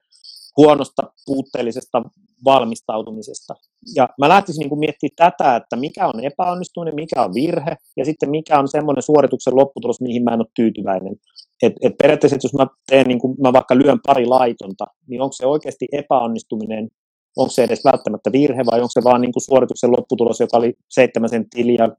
[0.56, 2.02] huonosta, puutteellisesta
[2.44, 3.54] valmistautumisesta.
[3.96, 8.04] Ja mä lähtisin niin kuin miettimään tätä, että mikä on epäonnistuminen, mikä on virhe, ja
[8.04, 11.16] sitten mikä on semmoinen suorituksen lopputulos, mihin mä en ole tyytyväinen.
[11.62, 15.32] Et, et periaatteessa, jos mä, teen, niin kuin, mä vaikka lyön pari laitonta, niin onko
[15.32, 16.88] se oikeasti epäonnistuminen,
[17.36, 20.74] onko se edes välttämättä virhe, vai onko se vaan niin kuin suorituksen lopputulos, joka oli
[20.88, 21.96] seitsemän senttiä liian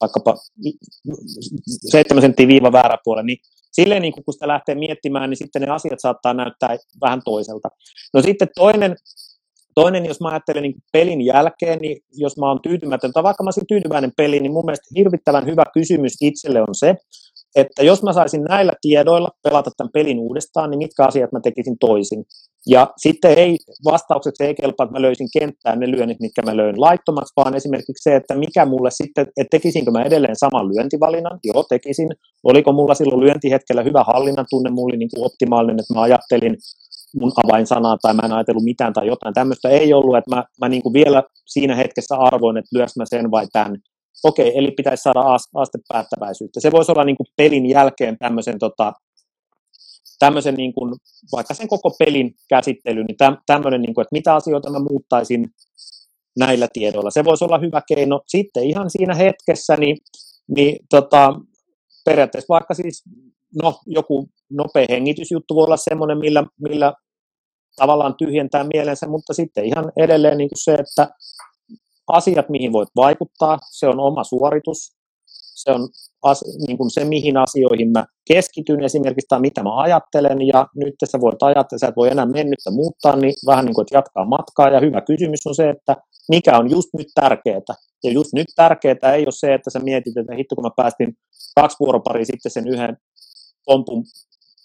[0.00, 0.36] vaikkapa
[1.90, 3.38] seitsemän senttiä viiva väärä puolella, niin
[3.72, 7.68] silleen niin kun sitä lähtee miettimään, niin sitten ne asiat saattaa näyttää vähän toiselta.
[8.14, 8.96] No sitten toinen,
[9.74, 13.46] toinen jos mä ajattelen niin pelin jälkeen, niin jos mä oon tyytymätön, tai vaikka mä
[13.46, 16.94] olisin tyytyväinen peli, niin mun mielestä hirvittävän hyvä kysymys itselle on se,
[17.56, 21.78] että jos mä saisin näillä tiedoilla pelata tämän pelin uudestaan, niin mitkä asiat mä tekisin
[21.80, 22.24] toisin.
[22.66, 26.80] Ja sitten ei, vastaukseksi ei kelpaa, että mä löysin kenttään ne lyönnit, mitkä mä löin
[26.80, 31.62] laittomaksi, vaan esimerkiksi se, että mikä mulle sitten, että tekisinkö mä edelleen saman lyöntivalinnan, joo
[31.62, 32.08] tekisin,
[32.44, 36.56] oliko mulla silloin lyöntihetkellä hyvä hallinnan tunne, mulla oli niin kuin optimaalinen, että mä ajattelin
[37.20, 40.68] mun avainsanaa tai mä en ajatellut mitään tai jotain tämmöistä ei ollut, että mä, mä
[40.68, 43.76] niin kuin vielä siinä hetkessä arvoin, että lyös mä sen vai tämän.
[44.24, 45.20] Okei, eli pitäisi saada
[45.54, 46.60] astepäättäväisyyttä.
[46.60, 48.92] Se voisi olla niin kuin pelin jälkeen tämmöisen tota,
[50.18, 50.94] tämmöisen niin kuin,
[51.32, 55.48] vaikka sen koko pelin käsittely, niin täm, tämmöinen, niin kuin, että mitä asioita mä muuttaisin
[56.38, 57.10] näillä tiedoilla.
[57.10, 58.20] Se voisi olla hyvä keino.
[58.26, 59.96] Sitten ihan siinä hetkessä, niin,
[60.56, 61.34] niin tota,
[62.04, 63.04] periaatteessa vaikka siis
[63.62, 66.92] no, joku nopea hengitysjuttu voi olla semmoinen, millä, millä
[67.76, 71.08] tavallaan tyhjentää mielensä, mutta sitten ihan edelleen niin kuin se, että
[72.06, 74.92] asiat, mihin voit vaikuttaa, se on oma suoritus,
[75.54, 75.88] se on
[76.22, 80.94] as, niin kuin se, mihin asioihin mä keskityn esimerkiksi tai mitä mä ajattelen ja nyt
[81.04, 84.24] sä voit ajatella, sä et voi enää mennyttä muuttaa, niin vähän niin kuin, että jatkaa
[84.24, 85.96] matkaa ja hyvä kysymys on se, että
[86.28, 87.74] mikä on just nyt tärkeää.
[88.04, 91.14] Ja just nyt tärkeää ei ole se, että sä mietit, että hitto kun mä päästin
[91.60, 92.96] kaksi vuoroparia sitten sen yhden
[93.66, 94.04] pompun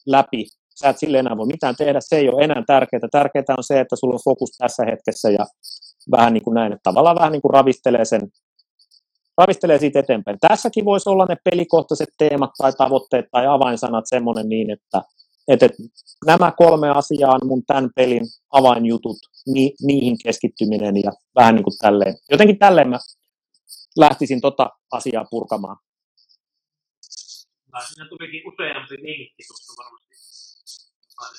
[0.05, 0.45] läpi,
[0.81, 3.09] sä et sille enää voi mitään tehdä, se ei ole enää tärkeää.
[3.11, 5.45] Tärkeää on se, että sulla on fokus tässä hetkessä ja
[6.11, 8.21] vähän niin kuin näin, että tavallaan vähän niin kuin ravistelee sen
[9.37, 10.37] ravistelee siitä eteenpäin.
[10.39, 15.01] Tässäkin voisi olla ne pelikohtaiset teemat tai tavoitteet tai avainsanat semmoinen niin, että,
[15.47, 15.69] että
[16.25, 21.77] nämä kolme asiaa on mun tämän pelin avainjutut, ni, niihin keskittyminen ja vähän niin kuin
[21.81, 22.15] tälleen.
[22.31, 22.99] Jotenkin tälleen mä
[23.97, 25.77] lähtisin tota asiaa purkamaan.
[27.87, 30.15] Siinä tulikin useampi vinkki tuossa varmasti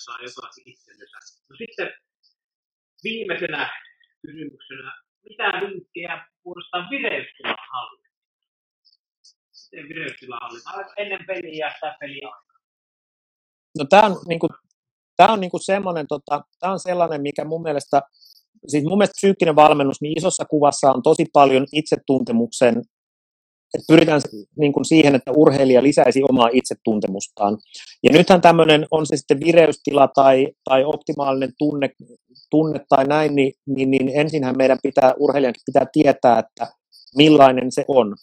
[0.04, 1.16] saa jotain itsellensä.
[1.50, 1.88] No sitten
[3.04, 3.70] viimeisenä
[4.28, 4.92] kysymyksenä,
[5.28, 8.08] mitä vinkkejä muodostaa vireystilan hallinta.
[9.72, 10.92] Miten vireystilan hallinta?
[10.96, 12.28] Ennen peliä tai peliä
[13.78, 14.50] No tämä on, niin kuin,
[15.16, 18.02] tämä on niin kuin semmoinen, tota, tämä on sellainen, mikä mun mielestä,
[18.66, 22.82] siis mun mielestä psyykkinen valmennus niin isossa kuvassa on tosi paljon itsetuntemuksen,
[23.74, 24.20] että pyritään
[24.58, 27.58] niin kuin siihen, että urheilija lisäisi omaa itsetuntemustaan.
[28.02, 31.90] Ja nythän tämmöinen, on se sitten vireystila tai, tai optimaalinen tunne,
[32.50, 36.66] tunne tai näin, niin, niin, niin ensinhän meidän pitää, urheilijankin pitää tietää, että
[37.16, 38.14] millainen se on.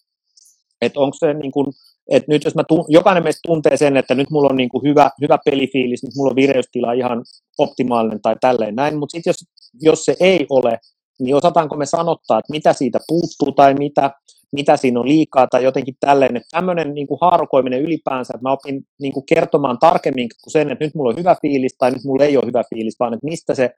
[0.81, 1.67] Että onko se niin kuin,
[2.11, 4.83] että nyt jos mä tun, jokainen meistä tuntee sen, että nyt mulla on niin kuin
[4.83, 7.23] hyvä, hyvä pelifiilis, nyt mulla on vireystila ihan
[7.57, 9.45] optimaalinen tai tälleen näin, mutta sitten jos,
[9.81, 10.79] jos se ei ole,
[11.19, 14.11] niin osataanko me sanottaa, että mitä siitä puuttuu tai mitä,
[14.55, 18.51] mitä siinä on liikaa tai jotenkin tälleen, että tämmöinen niin kuin haarukoiminen ylipäänsä, että mä
[18.51, 22.03] opin niin kuin kertomaan tarkemmin kuin sen, että nyt mulla on hyvä fiilis tai nyt
[22.03, 23.69] mulla ei ole hyvä fiilis, vaan että mistä se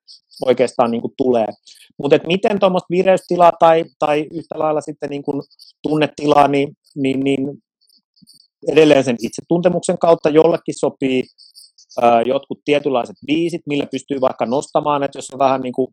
[0.45, 1.47] oikeastaan niin kuin tulee.
[1.97, 5.41] Mutta miten tuommoista vireystilaa tai, tai yhtä lailla sitten niin kuin
[5.83, 7.63] tunnetilaa, niin, niin, niin
[8.71, 11.23] edelleen sen itsetuntemuksen kautta jollekin sopii
[12.01, 15.87] ää, jotkut tietynlaiset biisit, millä pystyy vaikka nostamaan, että jos on vähän niin kuin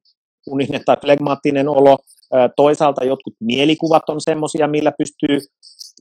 [0.46, 1.98] uninen tai flegmaattinen olo,
[2.56, 5.38] Toisaalta jotkut mielikuvat on semmoisia, millä pystyy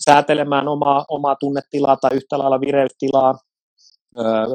[0.06, 3.34] säätelemään omaa, omaa tunnetilaa tai yhtä lailla vireystilaa.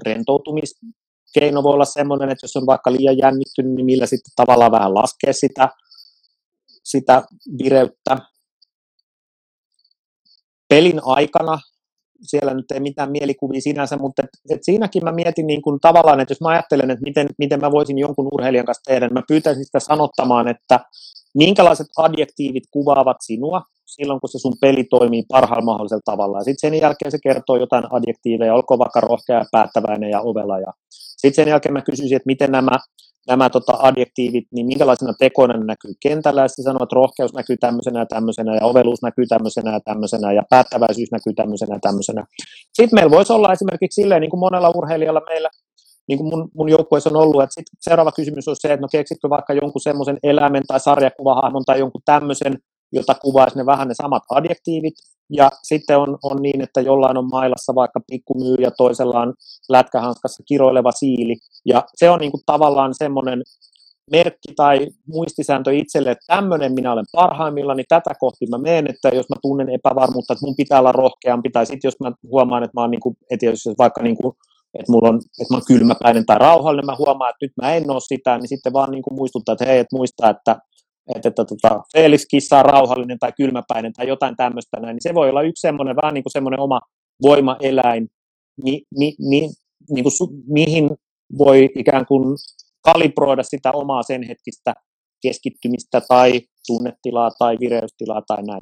[0.07, 4.95] Rentoutumiskeino voi olla semmoinen, että jos on vaikka liian jännittynyt, niin millä sitten tavallaan vähän
[4.95, 5.69] laskee sitä,
[6.85, 7.23] sitä
[7.65, 8.19] vireyttä.
[10.69, 11.59] Pelin aikana
[12.23, 16.21] siellä nyt ei mitään mielikuvia sinänsä, mutta et, et siinäkin mä mietin niin kuin tavallaan,
[16.21, 19.23] että jos mä ajattelen, että miten, miten mä voisin jonkun urheilijan kanssa tehdä, niin mä
[19.29, 20.81] pyytäisin sitä sanottamaan, että
[21.39, 26.39] minkälaiset adjektiivit kuvaavat sinua silloin, kun se sun peli toimii parhaalla mahdollisella tavalla.
[26.39, 30.59] Sitten sen jälkeen se kertoo jotain adjektiiveja, olko vaikka rohkea, päättäväinen ja ovela.
[30.59, 32.77] Ja sitten sen jälkeen mä kysyisin, että miten nämä,
[33.29, 36.41] nämä tota adjektiivit, niin minkälaisena tekoina ne näkyy kentällä.
[36.43, 40.33] Ja sitten sanoo, että rohkeus näkyy tämmöisenä ja tämmöisenä, ja oveluus näkyy tämmöisenä ja tämmöisenä,
[40.33, 42.25] ja päättäväisyys näkyy tämmöisenä ja tämmöisenä.
[42.73, 45.51] Sitten meillä voisi olla esimerkiksi silleen, niin kuin monella urheilijalla meillä,
[46.09, 48.89] niin kuin mun, mun joukkueessa on ollut, että sit seuraava kysymys on se, että no
[48.93, 52.59] keksitkö vaikka jonkun semmoisen eläimen tai sarjakuvahahmon tai jonkun tämmöisen,
[52.93, 54.95] jota kuvaisi ne vähän ne samat adjektiivit,
[55.33, 59.35] ja sitten on, on niin, että jollain on mailassa vaikka pikkumyy ja toisella on
[59.69, 61.37] lätkähanskassa kiroileva siili,
[61.67, 63.43] ja se on niin kuin tavallaan semmoinen
[64.11, 69.09] merkki tai muistisääntö itselle, että tämmöinen minä olen parhaimmillaan, niin tätä kohti mä menen, että
[69.09, 72.73] jos mä tunnen epävarmuutta, että mun pitää olla rohkeampi, tai sitten jos mä huomaan, että
[72.77, 74.35] mä oon niin kuin, että jos vaikka niin kuin
[74.75, 77.91] että mulla on, että mä oon kylmäpäinen tai rauhallinen, mä huomaan, että nyt mä en
[77.91, 80.57] ole sitä, niin sitten vaan niin kuin muistuttaa, että hei, että muista, että,
[81.17, 85.15] että, että tota, Felix kissa on rauhallinen tai kylmäpäinen tai jotain tämmöistä näin, niin se
[85.15, 86.81] voi olla yksi semmoinen, vähän niin kuin semmoinen oma
[87.23, 88.09] voimaeläin,
[88.65, 89.51] mi, mi, mi,
[89.91, 90.91] niin kuin su, mihin
[91.39, 92.37] voi ikään kuin
[92.85, 94.75] kalibroida sitä omaa sen hetkistä
[95.23, 98.61] keskittymistä tai tunnetilaa tai vireystilaa tai näin.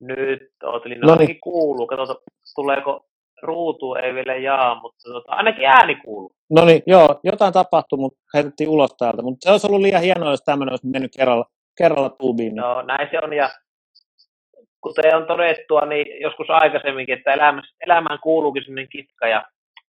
[0.00, 1.40] Nyt, ootelin, no niin.
[1.40, 1.86] kuuluu.
[1.86, 2.18] Katsotaan,
[2.54, 3.06] tuleeko
[3.42, 6.32] ruutu ei vielä jaa, mutta tota, ainakin ääni kuuluu.
[6.50, 9.22] No niin, joo, jotain tapahtui, mutta heitettiin ulos täältä.
[9.22, 11.44] Mutta se olisi ollut liian hienoa, jos tämmöinen olisi mennyt kerralla,
[11.78, 12.54] kerralla tuubiin.
[12.56, 13.50] No näin se on, ja
[14.80, 19.42] kuten on todettua, niin joskus aikaisemminkin, että elämässä, elämään kuuluukin sellainen kitka ja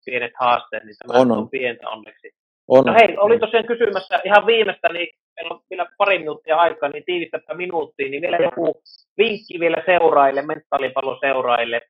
[0.05, 1.37] pienet haasteet, niin tämä on, on.
[1.37, 2.31] on pientä onneksi.
[2.67, 2.85] On.
[2.85, 7.03] No hei, olin tosiaan kysymässä ihan viimeistä, niin meillä on vielä pari minuuttia aikaa, niin
[7.05, 8.81] tiivistäpä minuuttia, niin vielä joku
[9.17, 11.81] vinkki vielä seuraille, mentaalipalloseuraille,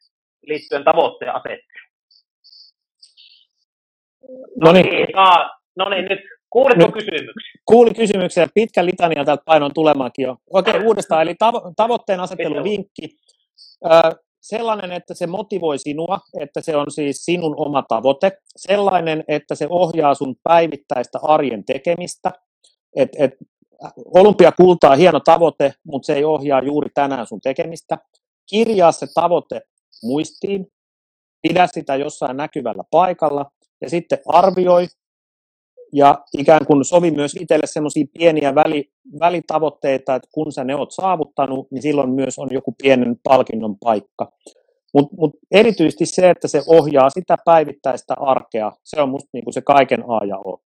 [0.43, 1.83] liittyen tavoitteen asetteluun.
[4.61, 5.07] No niin.
[5.77, 6.19] No niin, nyt
[6.49, 7.61] kuulitko nyt, kysymyksiä?
[7.65, 8.47] Kuulin kysymyksiä.
[8.53, 10.35] Pitkä litania täältä painon tulemaankin jo.
[10.53, 11.21] Okei, uudestaan.
[11.21, 13.17] Eli tavo- tavoitteen asettelu vinkki.
[13.85, 13.89] Ö,
[14.41, 18.31] sellainen, että se motivoi sinua, että se on siis sinun oma tavoite.
[18.55, 22.31] Sellainen, että se ohjaa sun päivittäistä arjen tekemistä.
[22.95, 23.31] Et, et,
[24.15, 27.97] olympiakulta on hieno tavoite, mutta se ei ohjaa juuri tänään sun tekemistä.
[28.49, 29.61] Kirjaa se tavoite
[30.03, 30.67] muistiin,
[31.41, 33.45] pidä sitä jossain näkyvällä paikalla
[33.81, 34.87] ja sitten arvioi
[35.93, 38.89] ja ikään kuin sovi myös itselle semmoisia pieniä väli,
[39.19, 44.31] välitavoitteita, että kun sä ne oot saavuttanut, niin silloin myös on joku pienen palkinnon paikka.
[44.93, 49.61] Mutta mut erityisesti se, että se ohjaa sitä päivittäistä arkea, se on musta niinku se
[49.61, 50.61] kaiken A ja O.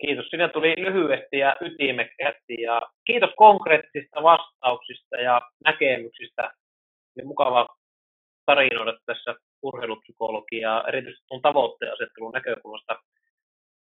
[0.00, 0.26] Kiitos.
[0.30, 6.50] Sinä tuli lyhyesti ja ytimekkäästi ja kiitos konkreettisista vastauksista ja näkemyksistä
[7.16, 7.66] oli mukava
[8.46, 12.96] tarinoida tässä urheilupsykologiaa, erityisesti tuon tavoitteen asettelun näkökulmasta.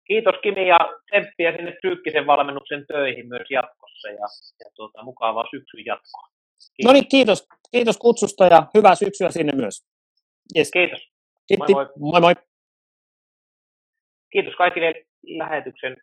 [0.08, 4.28] Kiitos Kimi ja tsemppiä sinne psyykkisen valmennuksen töihin myös jatkossa ja,
[4.60, 6.28] ja tuota, mukavaa syksyn jatkoa.
[6.76, 6.86] Kiitos.
[6.86, 7.48] No niin, kiitos.
[7.72, 9.86] Kiitos kutsusta ja hyvää syksyä sinne myös.
[10.58, 10.72] Yes.
[10.72, 11.00] Kiitos.
[11.48, 11.74] Kiitti.
[11.74, 12.12] Moi, moi.
[12.12, 12.34] moi moi.
[14.32, 15.98] Kiitos kaikille lähetyksen,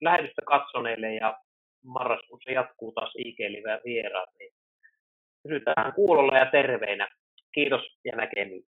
[0.00, 1.38] lähetystä katsoneille ja
[1.84, 4.30] marraskuussa jatkuu taas IG Live vieraat.
[4.38, 4.52] Niin
[5.48, 7.08] pysytään kuulolla ja terveinä.
[7.52, 8.64] Kiitos ja näkemiin.